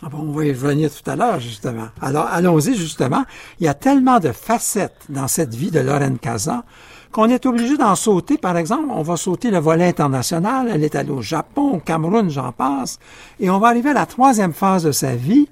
[0.03, 1.87] Ah bon, on va y revenir tout à l'heure, justement.
[2.01, 3.23] Alors, allons-y, justement.
[3.59, 6.63] Il y a tellement de facettes dans cette vie de Lorraine Kazan
[7.11, 8.37] qu'on est obligé d'en sauter.
[8.37, 10.69] Par exemple, on va sauter le volet international.
[10.71, 12.99] Elle est allée au Japon, au Cameroun, j'en passe.
[13.39, 15.47] Et on va arriver à la troisième phase de sa vie.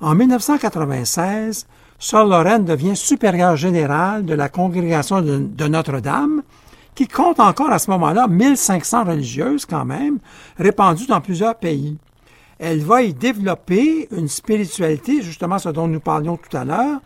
[0.00, 1.66] En 1996,
[2.02, 6.42] Sœur Lorraine devient supérieure générale de la congrégation de, Notre-Dame,
[6.96, 10.18] qui compte encore à ce moment-là 1500 religieuses quand même,
[10.58, 11.96] répandues dans plusieurs pays
[12.58, 17.00] elle va y développer une spiritualité, justement ce dont nous parlions tout à l'heure,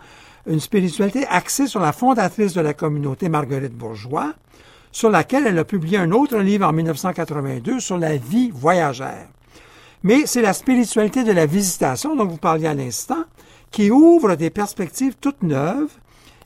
[0.46, 4.34] une spiritualité axée sur la fondatrice de la communauté Marguerite Bourgeois,
[4.92, 9.28] sur laquelle elle a publié un autre livre en 1982 sur la vie voyagère.
[10.02, 13.24] Mais c'est la spiritualité de la visitation dont vous parliez à l'instant
[13.70, 15.92] qui ouvre des perspectives toutes neuves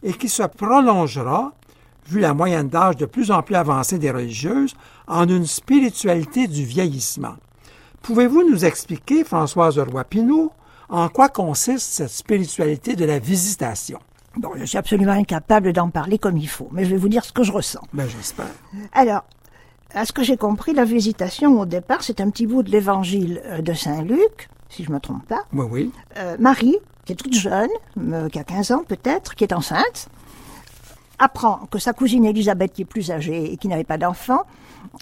[0.02, 1.52] et qui se prolongera,
[2.06, 4.74] vu la moyenne d'âge de plus en plus avancée des religieuses,
[5.06, 7.36] en une spiritualité du vieillissement.
[8.02, 10.52] Pouvez-vous nous expliquer, Françoise Roy-Pinot,
[10.88, 14.00] en quoi consiste cette spiritualité de la visitation?
[14.36, 17.24] bon, je suis absolument incapable d'en parler comme il faut, mais je vais vous dire
[17.24, 17.82] ce que je ressens.
[17.92, 18.46] Ben, j'espère.
[18.92, 19.24] Alors,
[19.92, 23.42] à ce que j'ai compris, la visitation, au départ, c'est un petit bout de l'évangile
[23.46, 25.44] euh, de Saint Luc, si je me trompe pas.
[25.52, 25.92] Oui, oui.
[26.16, 26.78] Euh, Marie,
[27.10, 30.08] qui toute jeune, euh, qui a 15 ans peut-être, qui est enceinte,
[31.18, 34.42] apprend que sa cousine Élisabeth, qui est plus âgée et qui n'avait pas d'enfant,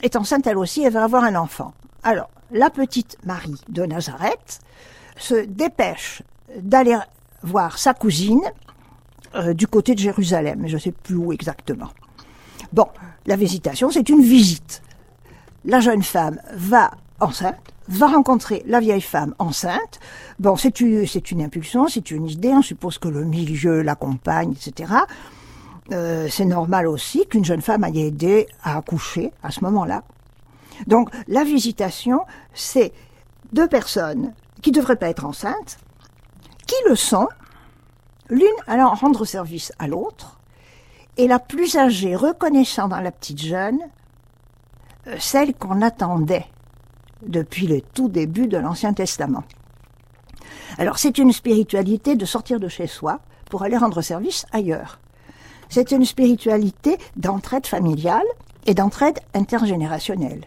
[0.02, 1.72] est enceinte elle aussi et va avoir un enfant.
[2.02, 4.60] Alors, la petite Marie de Nazareth
[5.16, 6.22] se dépêche
[6.56, 6.96] d'aller
[7.42, 8.40] voir sa cousine
[9.34, 11.90] euh, du côté de Jérusalem, je ne sais plus où exactement.
[12.72, 12.86] Bon,
[13.26, 14.82] la visitation, c'est une visite.
[15.64, 16.90] La jeune femme va
[17.20, 17.56] enceinte,
[17.88, 20.00] va rencontrer la vieille femme enceinte.
[20.38, 24.52] Bon, c'est une, c'est une impulsion, c'est une idée, on suppose que le milieu l'accompagne,
[24.52, 24.92] etc.
[25.92, 30.02] Euh, c'est normal aussi qu'une jeune femme aille aider à accoucher à ce moment-là.
[30.86, 32.20] Donc, la visitation,
[32.54, 32.92] c'est
[33.52, 35.78] deux personnes qui ne devraient pas être enceintes,
[36.66, 37.28] qui le sont,
[38.28, 40.38] l'une allant rendre service à l'autre,
[41.16, 43.80] et la plus âgée reconnaissant dans la petite jeune
[45.06, 46.46] euh, celle qu'on attendait
[47.26, 49.44] depuis le tout début de l'Ancien Testament.
[50.78, 55.00] Alors c'est une spiritualité de sortir de chez soi pour aller rendre service ailleurs.
[55.68, 58.26] C'est une spiritualité d'entraide familiale
[58.66, 60.44] et d'entraide intergénérationnelle.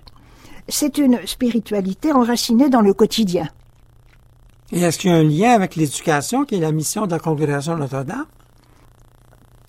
[0.68, 3.48] C'est une spiritualité enracinée dans le quotidien.
[4.72, 7.20] Et est-ce qu'il y a un lien avec l'éducation qui est la mission de la
[7.20, 8.26] congrégation Notre-Dame?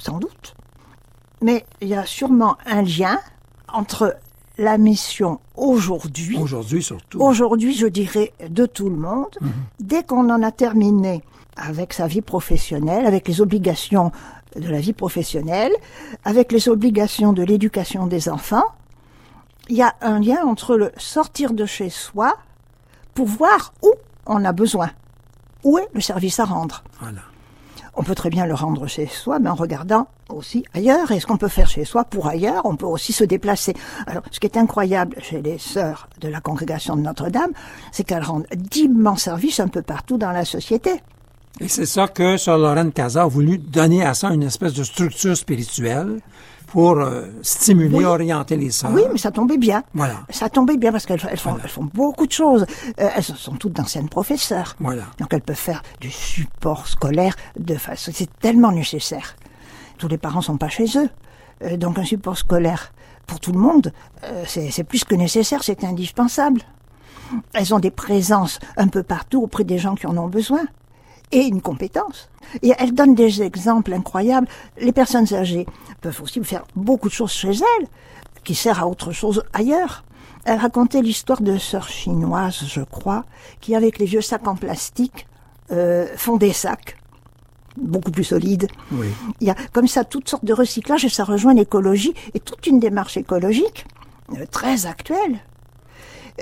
[0.02, 0.54] sans doute.
[1.40, 3.18] Mais il y a sûrement un lien
[3.68, 4.16] entre
[4.62, 7.20] la mission aujourd'hui, Aujourd'hui surtout.
[7.20, 9.36] aujourd'hui je dirais de tout le monde,
[9.80, 11.22] dès qu'on en a terminé
[11.56, 14.12] avec sa vie professionnelle, avec les obligations
[14.56, 15.72] de la vie professionnelle,
[16.24, 18.64] avec les obligations de l'éducation des enfants,
[19.68, 22.36] il y a un lien entre le sortir de chez soi
[23.14, 23.92] pour voir où
[24.26, 24.90] on a besoin,
[25.64, 26.84] où est le service à rendre.
[27.00, 27.20] Voilà.
[27.94, 31.10] On peut très bien le rendre chez soi, mais en regardant aussi ailleurs.
[31.10, 33.74] Et ce qu'on peut faire chez soi pour ailleurs, on peut aussi se déplacer.
[34.06, 37.52] Alors, ce qui est incroyable chez les sœurs de la congrégation de Notre-Dame,
[37.90, 40.90] c'est qu'elles rendent d'immenses services un peu partout dans la société.
[41.60, 44.84] Et c'est ça que Sir Lorraine Casa a voulu donner à ça une espèce de
[44.84, 46.20] structure spirituelle
[46.72, 48.04] pour euh, stimuler, Oui.
[48.06, 48.90] orienter les sœurs.
[48.94, 49.82] Oui, mais ça tombait bien.
[49.92, 50.20] Voilà.
[50.30, 52.64] Ça tombait bien parce qu'elles elles font, elles font beaucoup de choses.
[52.98, 54.74] Euh, elles sont toutes d'anciennes professeurs.
[54.80, 55.02] Voilà.
[55.18, 58.10] Donc elles peuvent faire du support scolaire de façon.
[58.14, 59.36] C'est tellement nécessaire.
[59.98, 61.10] Tous les parents sont pas chez eux.
[61.62, 62.94] Euh, donc un support scolaire
[63.26, 63.92] pour tout le monde,
[64.24, 66.62] euh, c'est plus que nécessaire, c'est indispensable.
[67.52, 70.60] Elles ont des présences un peu partout auprès des gens qui en ont besoin.
[71.32, 72.28] Et une compétence.
[72.62, 74.46] Et elles donnent des exemples incroyables.
[74.78, 75.66] Les personnes âgées
[76.00, 77.88] peuvent aussi faire beaucoup de choses chez elles,
[78.44, 80.04] qui servent à autre chose ailleurs.
[80.44, 83.24] Elle racontait l'histoire de sœurs chinoises, je crois,
[83.60, 85.26] qui avec les vieux sacs en plastique
[85.70, 86.96] euh, font des sacs
[87.76, 88.68] beaucoup plus solides.
[88.90, 89.08] Oui.
[89.40, 92.66] Il y a comme ça toutes sortes de recyclages et ça rejoint l'écologie et toute
[92.66, 93.86] une démarche écologique
[94.36, 95.38] euh, très actuelle.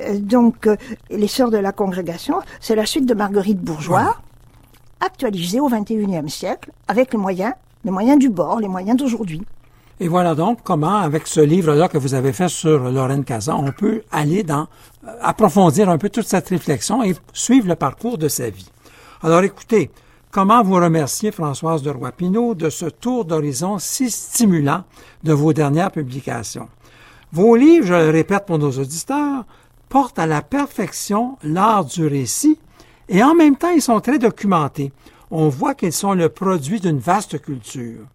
[0.00, 0.76] Euh, donc, euh,
[1.10, 4.16] les sœurs de la congrégation, c'est la suite de Marguerite Bourgeois,
[5.00, 9.42] actualisée au XXIe siècle avec les moyens, les moyens du bord, les moyens d'aujourd'hui.
[10.02, 13.70] Et voilà donc comment, avec ce livre-là que vous avez fait sur Lorraine Casa, on
[13.70, 14.66] peut aller dans,
[15.06, 18.70] euh, approfondir un peu toute cette réflexion et suivre le parcours de sa vie.
[19.22, 19.90] Alors écoutez,
[20.30, 24.84] comment vous remercier, Françoise de Roy-Pinault, de ce tour d'horizon si stimulant
[25.22, 26.68] de vos dernières publications?
[27.32, 29.44] Vos livres, je le répète pour nos auditeurs,
[29.90, 32.58] portent à la perfection l'art du récit
[33.10, 34.92] et en même temps ils sont très documentés.
[35.30, 38.06] On voit qu'ils sont le produit d'une vaste culture.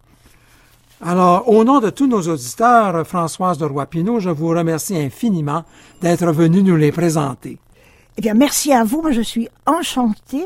[1.00, 5.62] Alors, au nom de tous nos auditeurs, Françoise de Roy-Pinault, je vous remercie infiniment
[6.00, 7.58] d'être venue nous les présenter.
[8.16, 9.02] Eh bien, merci à vous.
[9.02, 10.44] Moi, je suis enchantée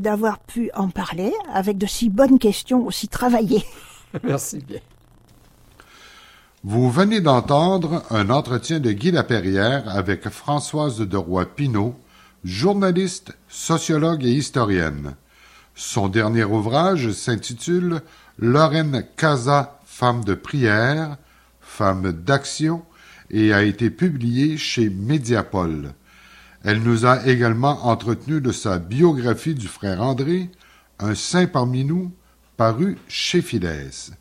[0.00, 3.64] d'avoir pu en parler avec de si bonnes questions, aussi travaillées.
[4.24, 4.80] Merci bien.
[6.64, 11.94] Vous venez d'entendre un entretien de Guy Laperrière avec Françoise de Roy-Pinault,
[12.44, 15.14] journaliste, sociologue et historienne.
[15.74, 18.02] Son dernier ouvrage s'intitule
[18.38, 21.16] Lorraine Casa, femme de prière,
[21.60, 22.84] femme d'action
[23.30, 25.94] et a été publié chez Mediapol.
[26.62, 30.50] Elle nous a également entretenu de sa biographie du frère André,
[31.00, 32.12] Un saint parmi nous,
[32.56, 34.12] paru chez Fidès.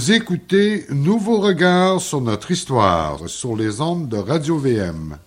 [0.00, 5.18] Vous écoutez Nouveau regard sur notre histoire sur les ondes de Radio VM.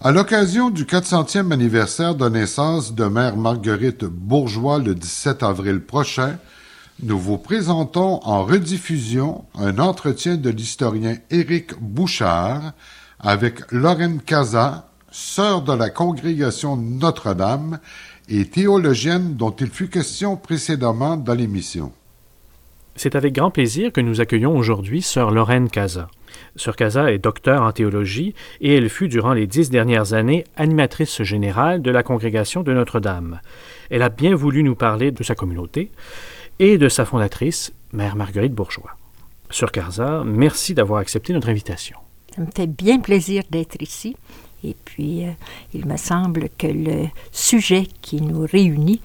[0.00, 6.38] À l'occasion du 400e anniversaire de naissance de Mère Marguerite Bourgeois le 17 avril prochain,
[7.02, 12.72] nous vous présentons en rediffusion un entretien de l'historien Éric Bouchard
[13.20, 17.78] avec Lorraine Casa, sœur de la congrégation Notre-Dame
[18.30, 21.92] et théologienne dont il fut question précédemment dans l'émission.
[22.98, 26.08] C'est avec grand plaisir que nous accueillons aujourd'hui sœur Lorraine Casa.
[26.56, 31.22] Sœur Casa est docteur en théologie et elle fut durant les dix dernières années animatrice
[31.22, 33.40] générale de la congrégation de Notre-Dame.
[33.90, 35.90] Elle a bien voulu nous parler de sa communauté
[36.58, 38.96] et de sa fondatrice, Mère Marguerite Bourgeois.
[39.50, 41.98] Sœur Casa, merci d'avoir accepté notre invitation.
[42.34, 44.16] Ça me fait bien plaisir d'être ici.
[44.64, 45.32] Et puis, euh,
[45.74, 49.02] il me semble que le sujet qui nous réunit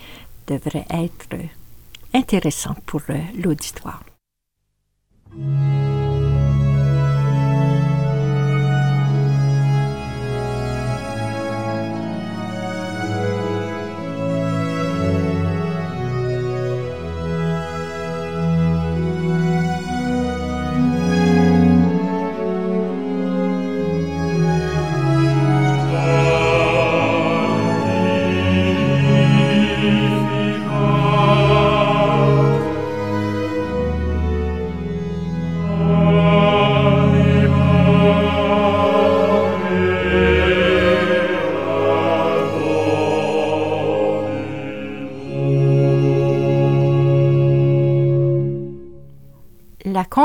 [0.47, 1.35] devrait être
[2.13, 4.03] intéressant pour euh, l'auditoire.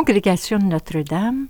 [0.07, 1.49] Congrégation de Notre-Dame,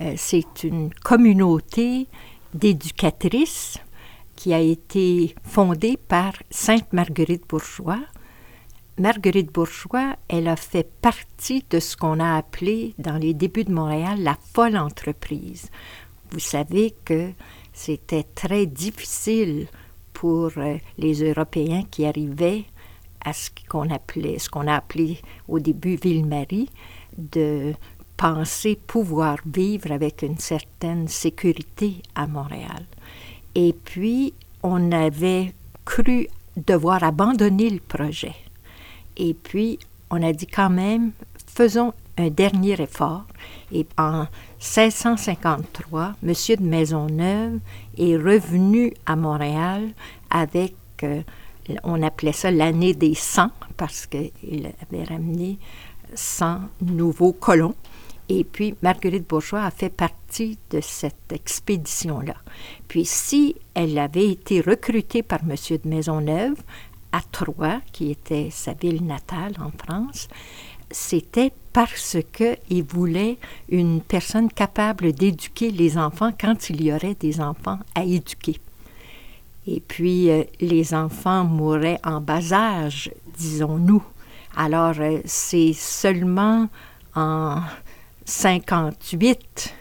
[0.00, 2.06] euh, c'est une communauté
[2.54, 3.78] d'éducatrices
[4.34, 8.00] qui a été fondée par Sainte Marguerite Bourgeois.
[8.98, 13.72] Marguerite Bourgeois, elle a fait partie de ce qu'on a appelé dans les débuts de
[13.72, 15.68] Montréal la folle entreprise.
[16.30, 17.32] Vous savez que
[17.74, 19.66] c'était très difficile
[20.14, 22.64] pour euh, les Européens qui arrivaient
[23.22, 26.70] à ce qu'on appelait, ce qu'on a appelé au début Ville-Marie,
[27.18, 27.74] de
[28.18, 32.84] penser pouvoir vivre avec une certaine sécurité à Montréal.
[33.54, 35.54] Et puis, on avait
[35.84, 36.26] cru
[36.56, 38.34] devoir abandonner le projet.
[39.16, 39.78] Et puis,
[40.10, 41.12] on a dit quand même,
[41.46, 43.24] faisons un dernier effort.
[43.72, 44.26] Et en
[44.58, 46.32] 1653, M.
[46.58, 47.60] de Maisonneuve
[47.96, 49.90] est revenu à Montréal
[50.30, 51.22] avec, euh,
[51.84, 55.58] on appelait ça l'année des 100, parce qu'il avait ramené
[56.14, 57.74] 100 nouveaux colons.
[58.28, 62.34] Et puis, Marguerite Bourgeois a fait partie de cette expédition-là.
[62.86, 65.54] Puis, si elle avait été recrutée par M.
[65.70, 66.56] de Maisonneuve
[67.12, 70.28] à Troyes, qui était sa ville natale en France,
[70.90, 73.38] c'était parce qu'il voulait
[73.70, 78.60] une personne capable d'éduquer les enfants quand il y aurait des enfants à éduquer.
[79.66, 84.02] Et puis, euh, les enfants mouraient en bas âge, disons-nous.
[84.56, 86.68] Alors, euh, c'est seulement
[87.14, 87.60] en
[88.28, 89.74] 58,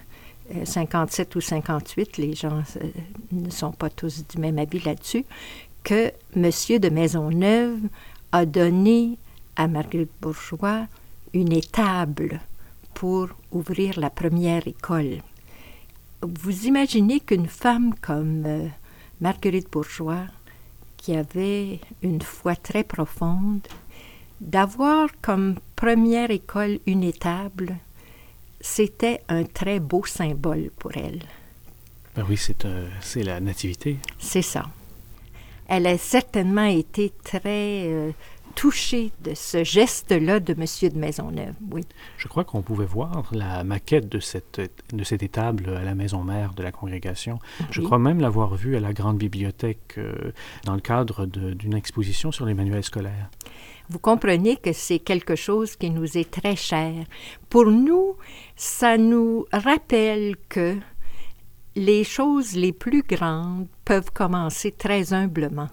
[0.63, 2.87] 57 euh, ou 58, les gens euh,
[3.33, 5.25] ne sont pas tous du même avis là-dessus,
[5.83, 6.49] que M.
[6.79, 7.79] de Maisonneuve
[8.31, 9.17] a donné
[9.57, 10.87] à Marguerite Bourgeois
[11.33, 12.39] une étable
[12.93, 15.17] pour ouvrir la première école.
[16.21, 18.71] Vous imaginez qu'une femme comme
[19.19, 20.25] Marguerite Bourgeois,
[20.95, 23.67] qui avait une foi très profonde,
[24.39, 27.75] D'avoir comme première école une étable,
[28.61, 31.19] c'était un très beau symbole pour elle.
[32.15, 32.65] Ben oui, c'est,
[33.01, 33.97] c'est la nativité.
[34.17, 34.65] C'est ça.
[35.67, 38.11] Elle a certainement été très euh,
[38.57, 40.65] touchée de ce geste-là de M.
[40.91, 41.83] de Maisonneuve, oui.
[42.17, 44.59] Je crois qu'on pouvait voir la maquette de cette,
[44.91, 47.37] de cette étable à la maison mère de la congrégation.
[47.69, 50.31] Je crois même l'avoir vue à la grande bibliothèque euh,
[50.63, 53.29] dans le cadre d'une exposition sur les manuels scolaires.
[53.89, 56.93] Vous comprenez que c'est quelque chose qui nous est très cher.
[57.49, 58.17] Pour nous,
[58.55, 60.75] ça nous rappelle que
[61.75, 65.69] les choses les plus grandes peuvent commencer très humblement.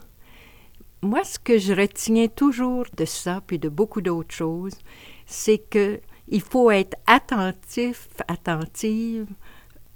[1.03, 4.79] Moi, ce que je retiens toujours de ça, puis de beaucoup d'autres choses,
[5.27, 9.27] c'est que il faut être attentif, attentive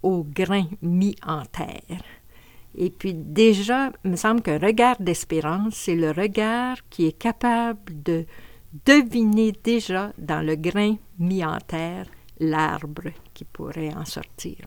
[0.02, 2.02] au grain mis en terre.
[2.80, 8.02] Et puis déjà, il me semble qu'un regard d'espérance, c'est le regard qui est capable
[8.04, 8.24] de
[8.86, 12.06] deviner déjà dans le grain mis en terre
[12.38, 14.58] l'arbre qui pourrait en sortir.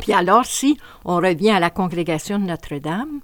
[0.00, 3.20] Puis alors, si on revient à la congrégation de Notre-Dame,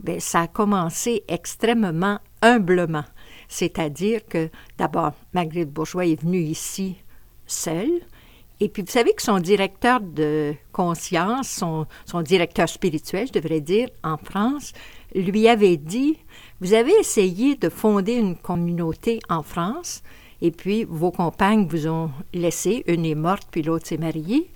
[0.00, 3.04] ben, ça a commencé extrêmement humblement.
[3.46, 6.96] C'est-à-dire que, d'abord, Marguerite Bourgeois est venue ici
[7.46, 8.00] seule.
[8.60, 11.48] Et puis, vous savez que son directeur de conscience,
[12.06, 14.72] son, directeur spirituel, je devrais dire, en France,
[15.14, 16.18] lui avait dit,
[16.60, 20.02] vous avez essayé de fonder une communauté en France,
[20.40, 24.50] et puis vos compagnes vous ont laissé, une est morte, puis l'autre s'est mariée.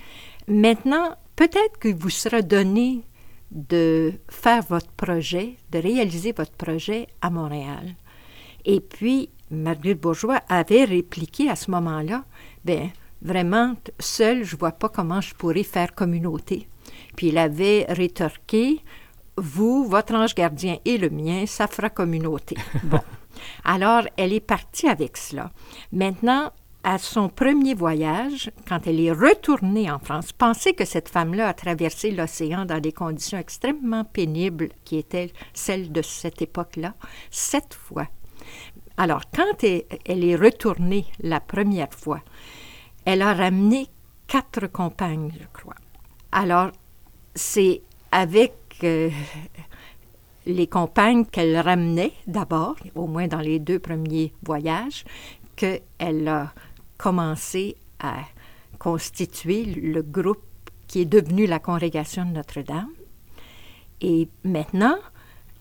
[0.46, 3.02] Maintenant, peut-être qu'il vous sera donné
[3.50, 7.94] de faire votre projet, de réaliser votre projet à Montréal.
[8.64, 12.24] Et puis, Marguerite Bourgeois avait répliqué à ce moment-là,
[12.64, 12.90] ben
[13.22, 16.68] vraiment, seule, je vois pas comment je pourrais faire communauté.
[17.16, 18.80] Puis il avait rétorqué,
[19.36, 22.56] vous, votre ange gardien et le mien, ça fera communauté.
[22.84, 23.00] Bon.
[23.64, 25.52] Alors, elle est partie avec cela.
[25.92, 26.52] Maintenant,
[26.82, 31.54] à son premier voyage, quand elle est retournée en France, pensez que cette femme-là a
[31.54, 36.94] traversé l'océan dans des conditions extrêmement pénibles qui étaient celles de cette époque-là,
[37.30, 38.06] sept fois.
[38.96, 42.20] Alors, quand elle est retournée la première fois,
[43.10, 43.86] elle a ramené
[44.26, 45.76] quatre compagnes, je crois.
[46.30, 46.72] Alors,
[47.34, 47.80] c'est
[48.12, 48.52] avec
[48.84, 49.08] euh,
[50.44, 55.06] les compagnes qu'elle ramenait d'abord, au moins dans les deux premiers voyages,
[55.56, 56.52] qu'elle a
[56.98, 58.16] commencé à
[58.78, 60.44] constituer le groupe
[60.86, 62.92] qui est devenu la congrégation de Notre-Dame.
[64.02, 64.98] Et maintenant,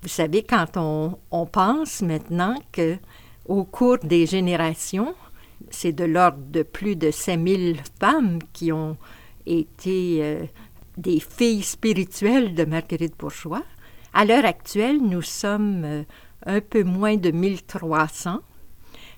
[0.01, 2.97] vous savez, quand on, on pense maintenant que
[3.45, 5.15] au cours des générations,
[5.72, 8.97] c'est de l'ordre de plus de 5000 femmes qui ont
[9.45, 10.45] été euh,
[10.97, 13.63] des filles spirituelles de Marguerite Bourgeois.
[14.13, 16.03] À l'heure actuelle, nous sommes euh,
[16.45, 18.39] un peu moins de 1300.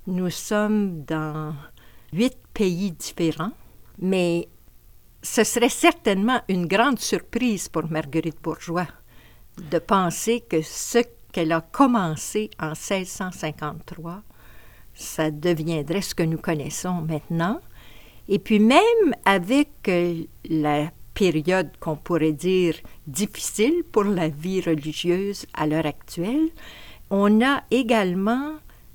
[0.08, 1.54] Nous sommes dans
[2.14, 3.52] huit pays différents,
[4.00, 4.48] mais
[5.22, 8.88] ce serait certainement une grande surprise pour Marguerite Bourgeois
[9.72, 11.00] de penser que ce
[11.32, 14.24] qu'elle a commencé en 1653,
[15.00, 17.60] ça deviendrait ce que nous connaissons maintenant.
[18.28, 22.76] Et puis même avec euh, la période qu'on pourrait dire
[23.08, 26.50] difficile pour la vie religieuse à l'heure actuelle,
[27.10, 28.54] on a également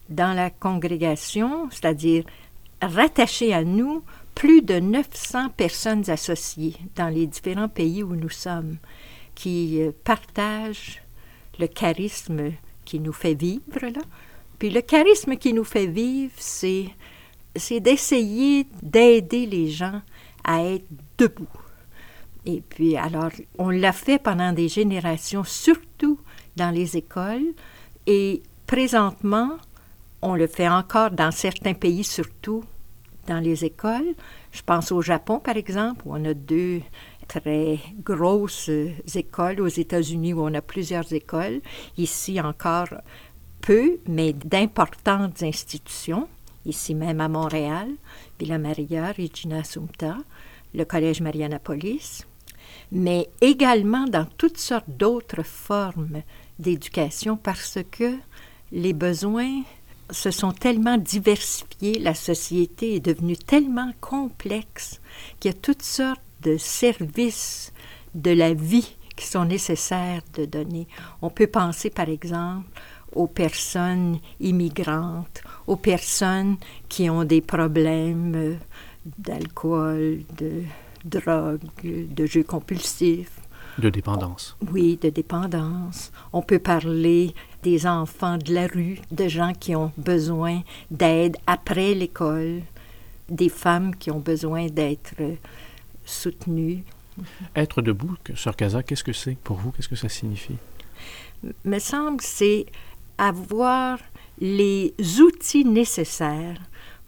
[0.08, 2.24] dans la congrégation, c'est-à-dire
[2.80, 8.76] rattaché à nous, plus de 900 personnes associées dans les différents pays où nous sommes,
[9.34, 11.02] qui euh, partagent
[11.58, 12.52] le charisme
[12.84, 13.62] qui nous fait vivre.
[13.80, 14.02] Là.
[14.58, 16.86] Puis le charisme qui nous fait vivre, c'est,
[17.56, 20.00] c'est d'essayer d'aider les gens
[20.44, 20.86] à être
[21.18, 21.46] debout.
[22.46, 26.18] Et puis, alors, on l'a fait pendant des générations, surtout
[26.56, 27.54] dans les écoles,
[28.06, 29.52] et présentement,
[30.20, 32.64] on le fait encore dans certains pays, surtout
[33.26, 34.14] dans les écoles.
[34.52, 36.82] Je pense au Japon, par exemple, où on a deux
[37.26, 38.70] très grosses
[39.14, 41.60] écoles aux États-Unis où on a plusieurs écoles.
[41.96, 42.88] Ici encore
[43.64, 46.28] peu, mais d'importantes institutions.
[46.66, 47.88] Ici même à Montréal,
[48.38, 50.16] Villa Maria, Regina Assumpta,
[50.74, 52.24] le Collège Marianapolis,
[52.92, 56.22] mais également dans toutes sortes d'autres formes
[56.58, 58.16] d'éducation parce que
[58.72, 59.62] les besoins
[60.10, 65.00] se sont tellement diversifiés, la société est devenue tellement complexe
[65.40, 67.72] qu'il y a toutes sortes de services
[68.14, 70.86] de la vie qui sont nécessaires de donner.
[71.22, 72.66] On peut penser par exemple
[73.14, 76.56] aux personnes immigrantes, aux personnes
[76.88, 78.54] qui ont des problèmes euh,
[79.18, 80.62] d'alcool, de
[81.04, 83.40] drogue, de jeux compulsifs.
[83.78, 84.56] De dépendance.
[84.70, 86.12] Oui, de dépendance.
[86.32, 91.94] On peut parler des enfants de la rue, de gens qui ont besoin d'aide après
[91.94, 92.62] l'école,
[93.28, 95.14] des femmes qui ont besoin d'être
[96.04, 96.84] soutenues.
[97.56, 99.70] Être debout, Sœur Casa, qu'est-ce que c'est pour vous?
[99.72, 100.56] Qu'est-ce que ça signifie?
[101.64, 102.66] Me semble c'est
[103.18, 103.98] avoir
[104.40, 106.60] les outils nécessaires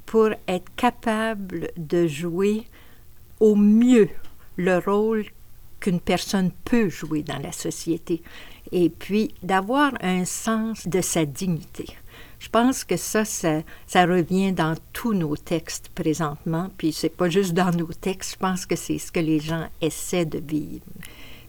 [0.04, 2.64] pour être capable de jouer
[3.40, 4.08] au mieux
[4.56, 5.24] le rôle
[5.80, 8.22] qu'une personne peut jouer dans la société
[8.72, 11.86] et puis d'avoir un sens de sa dignité.
[12.38, 17.54] Je pense que ça, ça, revient dans tous nos textes présentement, puis c'est pas juste
[17.54, 20.84] dans nos textes, je pense que c'est ce que les gens essaient de vivre.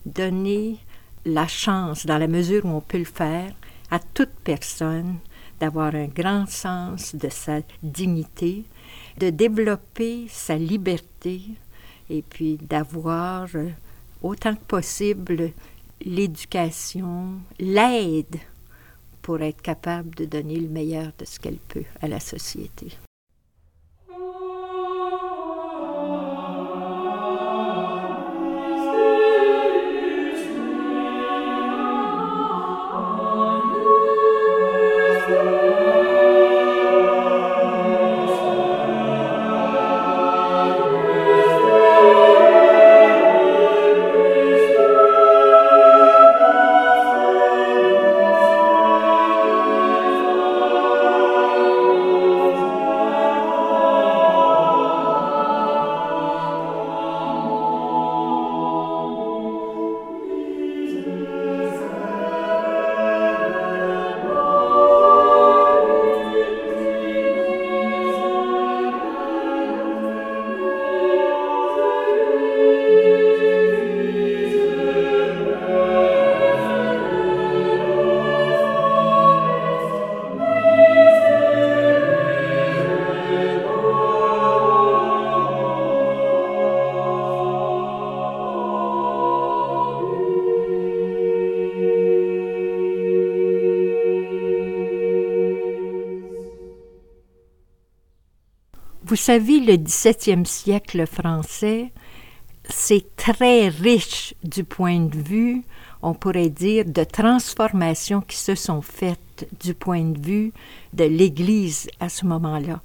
[0.05, 0.77] Donner
[1.25, 3.51] la chance, dans la mesure où on peut le faire,
[3.89, 5.17] à toute personne
[5.59, 8.63] d'avoir un grand sens de sa dignité,
[9.17, 11.41] de développer sa liberté
[12.09, 13.69] et puis d'avoir euh,
[14.21, 15.51] autant que possible
[16.01, 18.37] l'éducation, l'aide
[19.21, 22.91] pour être capable de donner le meilleur de ce qu'elle peut à la société.
[99.17, 101.91] Savez, le 17e siècle français,
[102.69, 105.63] c'est très riche du point de vue,
[106.01, 110.51] on pourrait dire, de transformations qui se sont faites du point de vue
[110.93, 112.81] de l'Église à ce moment-là.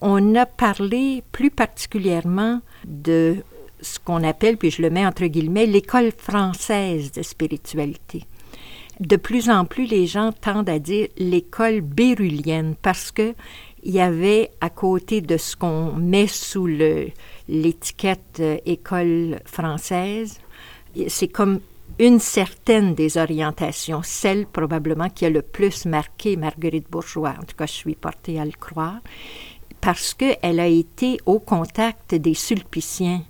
[0.00, 3.36] On a parlé plus particulièrement de
[3.80, 8.24] ce qu'on appelle, puis je le mets entre guillemets, l'école française de spiritualité.
[9.00, 13.34] De plus en plus, les gens tendent à dire l'école bérulienne parce que
[13.84, 20.40] il y avait à côté de ce qu'on met sous l'étiquette euh, école française,
[21.08, 21.60] c'est comme
[21.98, 27.56] une certaine des orientations, celle probablement qui a le plus marqué Marguerite Bourgeois, en tout
[27.56, 29.00] cas je suis portée à le croire,
[29.80, 33.22] parce qu'elle a été au contact des sulpiciens.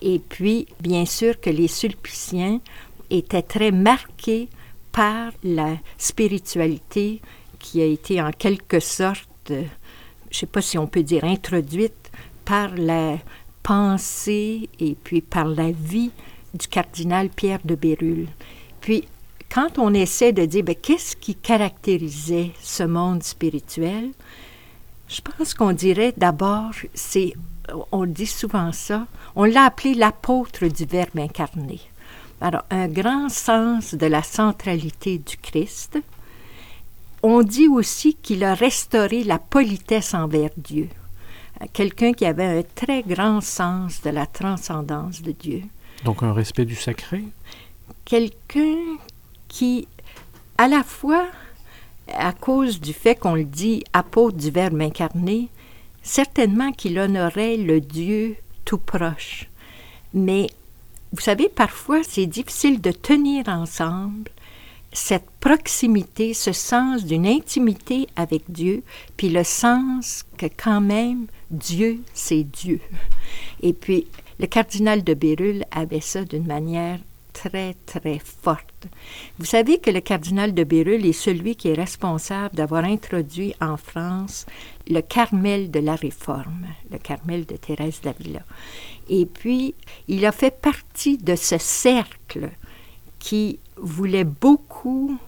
[0.00, 2.60] Et puis, bien sûr que les sulpiciens
[3.10, 4.48] étaient très marqués
[4.92, 7.20] par la spiritualité
[7.58, 9.52] qui a été en quelque sorte,
[10.30, 12.10] je ne sais pas si on peut dire introduite
[12.44, 13.18] par la
[13.62, 16.10] pensée et puis par la vie
[16.54, 18.28] du cardinal Pierre de Bérulle.
[18.80, 19.06] Puis,
[19.52, 24.10] quand on essaie de dire ben, qu'est-ce qui caractérisait ce monde spirituel,
[25.08, 27.32] je pense qu'on dirait d'abord, c'est,
[27.92, 29.06] on dit souvent ça,
[29.36, 31.80] on l'a appelé l'apôtre du Verbe incarné.
[32.40, 35.98] Alors, un grand sens de la centralité du Christ.
[37.22, 40.88] On dit aussi qu'il a restauré la politesse envers Dieu.
[41.72, 45.62] Quelqu'un qui avait un très grand sens de la transcendance de Dieu.
[46.04, 47.24] Donc un respect du sacré
[48.04, 48.76] Quelqu'un
[49.48, 49.88] qui,
[50.56, 51.26] à la fois,
[52.14, 55.48] à cause du fait qu'on le dit apôtre du Verbe incarné,
[56.02, 59.48] certainement qu'il honorait le Dieu tout proche.
[60.14, 60.46] Mais
[61.12, 64.30] vous savez, parfois, c'est difficile de tenir ensemble
[64.92, 68.82] cette proximité, ce sens d'une intimité avec Dieu,
[69.16, 72.80] puis le sens que quand même Dieu, c'est Dieu.
[73.62, 74.06] Et puis,
[74.38, 76.98] le cardinal de Bérulle avait ça d'une manière
[77.32, 78.86] très, très forte.
[79.38, 83.76] Vous savez que le cardinal de Bérulle est celui qui est responsable d'avoir introduit en
[83.76, 84.46] France
[84.88, 88.42] le Carmel de la Réforme, le Carmel de Thérèse d'Avila.
[89.08, 89.74] Et puis,
[90.08, 92.50] il a fait partie de ce cercle
[93.28, 95.18] qui voulait beaucoup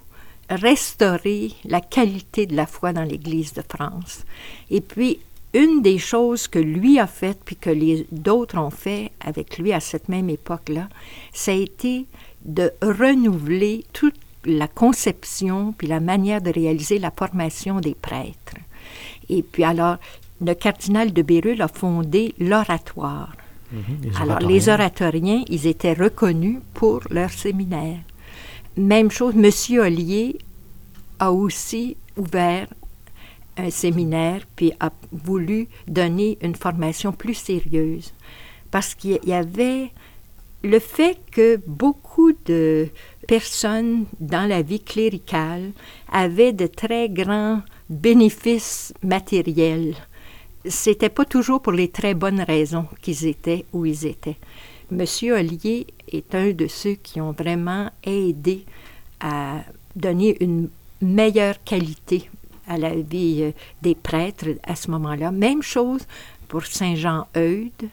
[0.48, 4.24] restaurer la qualité de la foi dans l'Église de France.
[4.70, 5.20] Et puis,
[5.52, 9.74] une des choses que lui a faites, puis que les d'autres ont fait avec lui
[9.74, 10.88] à cette même époque-là,
[11.34, 12.06] ça a été
[12.42, 18.56] de renouveler toute la conception puis la manière de réaliser la formation des prêtres.
[19.28, 19.98] Et puis alors,
[20.40, 23.34] le cardinal de Bérulle a fondé l'oratoire.
[23.72, 27.98] Mhm, alors, les oratoriens, ils étaient reconnus pour leur séminaire.
[28.76, 29.78] Même chose, M.
[29.78, 30.38] Ollier
[31.18, 32.66] a aussi ouvert
[33.56, 38.12] un séminaire, puis a voulu donner une formation plus sérieuse.
[38.70, 39.90] Parce qu'il y avait
[40.62, 42.88] le fait que beaucoup de
[43.26, 45.72] personnes dans la vie cléricale
[46.10, 49.94] avaient de très grands bénéfices matériels.
[50.66, 54.36] C'était pas toujours pour les très bonnes raisons qu'ils étaient où ils étaient.
[54.90, 58.64] Monsieur Ollier est un de ceux qui ont vraiment aidé
[59.20, 59.60] à
[59.96, 60.68] donner une
[61.00, 62.28] meilleure qualité
[62.66, 63.52] à la vie euh,
[63.82, 65.30] des prêtres à ce moment-là.
[65.30, 66.02] Même chose
[66.48, 67.88] pour Saint Jean Eudes.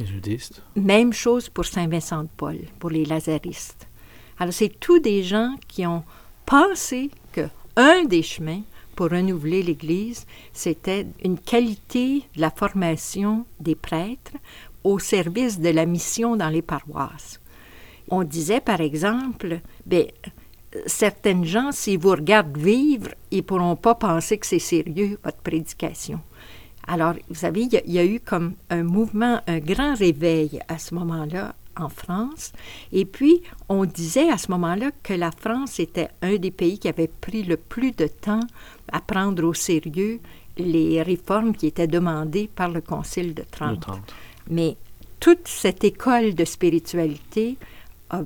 [0.00, 0.62] Les sudistes.
[0.76, 3.86] Même chose pour Saint Vincent de Paul, pour les lazaristes.
[4.38, 6.04] Alors, c'est tous des gens qui ont
[6.46, 8.62] pensé que un des chemins
[8.98, 14.32] pour renouveler l'Église, c'était une qualité de la formation des prêtres
[14.82, 17.40] au service de la mission dans les paroisses.
[18.10, 20.06] On disait, par exemple, ben,
[20.86, 25.42] certaines gens, s'ils vous regardent vivre, ils ne pourront pas penser que c'est sérieux, votre
[25.42, 26.18] prédication.
[26.88, 29.94] Alors, vous savez, il y, a, il y, a, eu comme un mouvement, un grand
[29.94, 32.52] réveil à ce moment-là en France.
[32.92, 36.88] Et puis, on disait à ce moment-là que la France était un des pays qui
[36.88, 38.40] avait pris le plus de temps
[38.92, 40.20] à prendre au sérieux
[40.56, 43.76] les réformes qui étaient demandées par le Concile de Trente.
[43.76, 44.14] Le 30.
[44.50, 44.76] Mais
[45.20, 47.56] toute cette école de spiritualité
[48.10, 48.22] a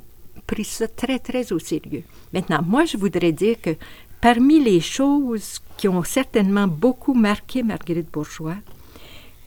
[0.47, 2.05] pris ça très, très au sérieux.
[2.33, 3.77] Maintenant, moi, je voudrais dire que
[4.21, 8.57] parmi les choses qui ont certainement beaucoup marqué Marguerite Bourgeois,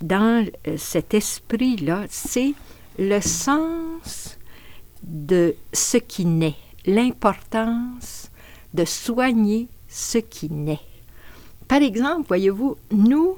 [0.01, 2.53] dans euh, cet esprit-là, c'est
[2.99, 4.38] le sens
[5.03, 6.55] de ce qui naît,
[6.86, 8.30] l'importance
[8.74, 10.82] de soigner ce qui naît.
[11.68, 13.36] Par exemple, voyez-vous, nous,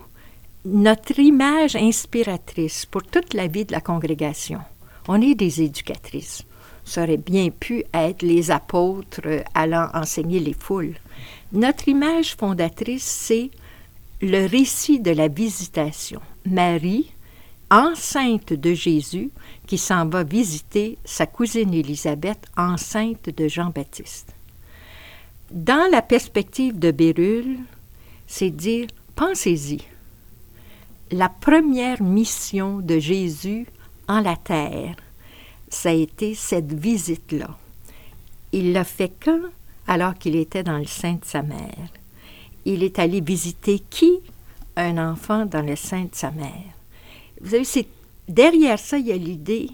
[0.66, 4.60] notre image inspiratrice pour toute la vie de la congrégation,
[5.08, 6.44] on est des éducatrices.
[6.84, 10.98] Ça aurait bien pu être les apôtres allant enseigner les foules.
[11.52, 13.52] Notre image fondatrice, c'est
[14.22, 16.22] le récit de la visitation.
[16.46, 17.12] Marie,
[17.70, 19.32] enceinte de Jésus,
[19.68, 24.34] qui s'en va visiter sa cousine Élisabeth, enceinte de Jean-Baptiste.
[25.52, 27.58] Dans la perspective de Bérulle,
[28.28, 29.82] c'est dire, pensez-y,
[31.12, 33.66] la première mission de Jésus
[34.08, 34.96] en la terre,
[35.70, 37.58] ça a été cette visite-là.
[38.52, 39.42] Il l'a fait quand?
[39.88, 41.90] Alors qu'il était dans le sein de sa mère.
[42.66, 44.20] Il est allé visiter qui?
[44.76, 46.74] Un enfant dans le sein de sa mère.
[47.42, 47.88] Vous savez, c'est,
[48.28, 49.70] derrière ça, il y a l'idée,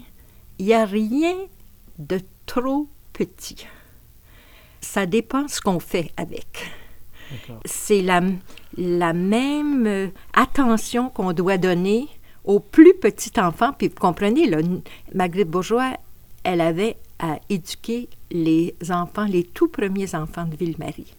[0.58, 1.34] il n'y a rien
[1.98, 3.66] de trop petit.
[4.80, 6.70] Ça dépend ce qu'on fait avec.
[7.64, 8.20] C'est la,
[8.76, 12.08] la même euh, attention qu'on doit donner
[12.44, 13.72] au plus petit enfant.
[13.72, 14.58] Puis vous comprenez, là,
[15.14, 15.96] Marguerite Bourgeois,
[16.42, 21.14] elle avait à éduquer les enfants, les tout premiers enfants de Ville-Marie.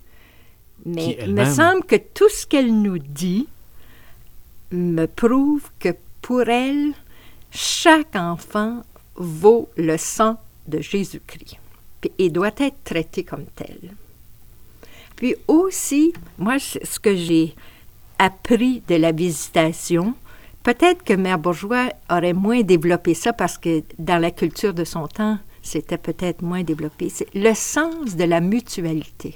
[0.85, 3.47] Mais il me semble que tout ce qu'elle nous dit
[4.71, 5.89] me prouve que
[6.21, 6.93] pour elle,
[7.51, 8.81] chaque enfant
[9.15, 10.37] vaut le sang
[10.67, 11.57] de Jésus-Christ
[12.19, 13.95] et doit être traité comme tel.
[15.15, 17.55] Puis aussi, moi, ce que j'ai
[18.19, 20.15] appris de la visitation,
[20.63, 25.07] peut-être que Mère Bourgeois aurait moins développé ça parce que dans la culture de son
[25.07, 27.09] temps, c'était peut-être moins développé.
[27.09, 29.35] C'est le sens de la mutualité.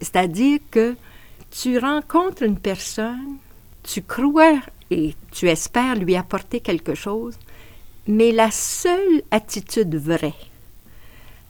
[0.00, 0.96] C'est-à-dire que
[1.50, 3.38] tu rencontres une personne,
[3.82, 7.38] tu crois et tu espères lui apporter quelque chose,
[8.06, 10.34] mais la seule attitude vraie,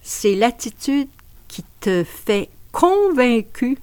[0.03, 1.09] c'est l'attitude
[1.49, 3.79] qui te fait convaincu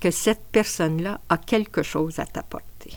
[0.00, 2.92] que cette personne-là a quelque chose à t'apporter.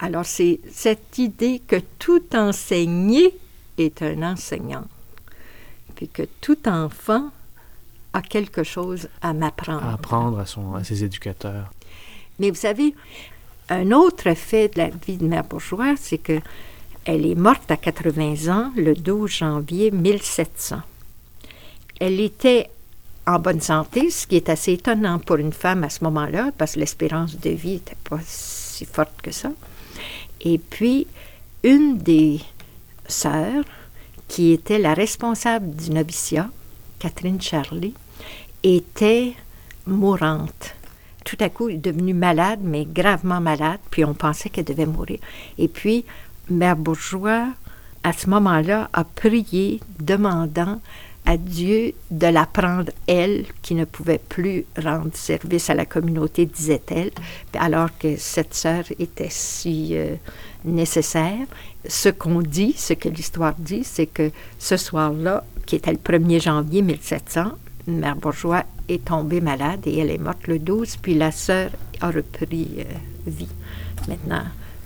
[0.00, 3.32] Alors c'est cette idée que tout enseigné
[3.78, 4.86] est un enseignant,
[5.94, 7.30] puis que tout enfant
[8.12, 9.84] a quelque chose à m'apprendre.
[9.84, 11.72] à apprendre à, son, à ses éducateurs.
[12.40, 12.92] Mais vous savez,
[13.68, 16.40] un autre fait de la vie de Mère Bourgeois, c'est que
[17.04, 20.80] elle est morte à 80 ans le 12 janvier 1700.
[22.00, 22.68] Elle était
[23.26, 26.74] en bonne santé, ce qui est assez étonnant pour une femme à ce moment-là, parce
[26.74, 29.50] que l'espérance de vie n'était pas si forte que ça.
[30.42, 31.06] Et puis,
[31.64, 32.40] une des
[33.08, 33.64] sœurs,
[34.28, 36.48] qui était la responsable du noviciat,
[36.98, 37.94] Catherine Charlie,
[38.62, 39.34] était
[39.86, 40.74] mourante.
[41.24, 44.86] Tout à coup, elle est devenue malade, mais gravement malade, puis on pensait qu'elle devait
[44.86, 45.18] mourir.
[45.58, 46.04] Et puis,
[46.48, 47.48] Mère Bourgeois,
[48.04, 50.80] à ce moment-là, a prié, demandant
[51.26, 56.46] à Dieu de la prendre, elle, qui ne pouvait plus rendre service à la communauté,
[56.46, 57.10] disait-elle,
[57.58, 60.14] alors que cette sœur était si euh,
[60.64, 61.46] nécessaire.
[61.88, 66.40] Ce qu'on dit, ce que l'histoire dit, c'est que ce soir-là, qui était le 1er
[66.40, 67.52] janvier 1700,
[67.88, 71.70] Mère Bourgeois est tombée malade et elle est morte le 12, puis la sœur
[72.00, 72.84] a repris euh,
[73.26, 73.48] vie.
[74.08, 74.44] Maintenant,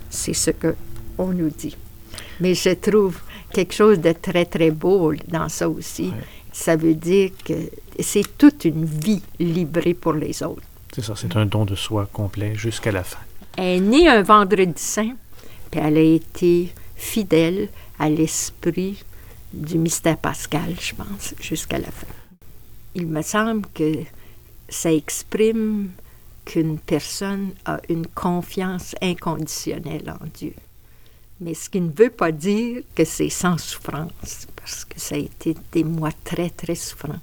[0.08, 0.74] c'est ce que
[1.18, 1.76] on nous dit.
[2.40, 3.20] Mais je trouve
[3.52, 6.12] quelque chose de très, très beau dans ça aussi.
[6.52, 7.70] Ça veut dire que
[8.00, 10.62] c'est toute une vie livrée pour les autres.
[10.92, 13.20] C'est ça, c'est un don de soi complet jusqu'à la fin.
[13.56, 15.14] Elle est née un vendredi saint,
[15.70, 19.04] puis elle a été fidèle à l'esprit
[19.52, 22.06] du mystère pascal, je pense, jusqu'à la fin.
[22.94, 23.92] Il me semble que
[24.68, 25.90] ça exprime
[26.44, 30.54] qu'une personne a une confiance inconditionnelle en Dieu.
[31.40, 35.18] Mais ce qui ne veut pas dire que c'est sans souffrance, parce que ça a
[35.18, 37.20] été des mois très, très souffrants.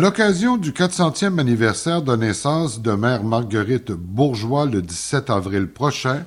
[0.00, 6.24] L'occasion du 400e anniversaire de naissance de mère Marguerite Bourgeois le 17 avril prochain,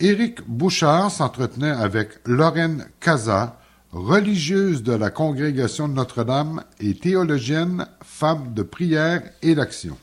[0.00, 3.60] Éric Bouchard s'entretenait avec Lorraine Casa,
[3.92, 9.96] religieuse de la congrégation de Notre-Dame et théologienne, femme de prière et d'action.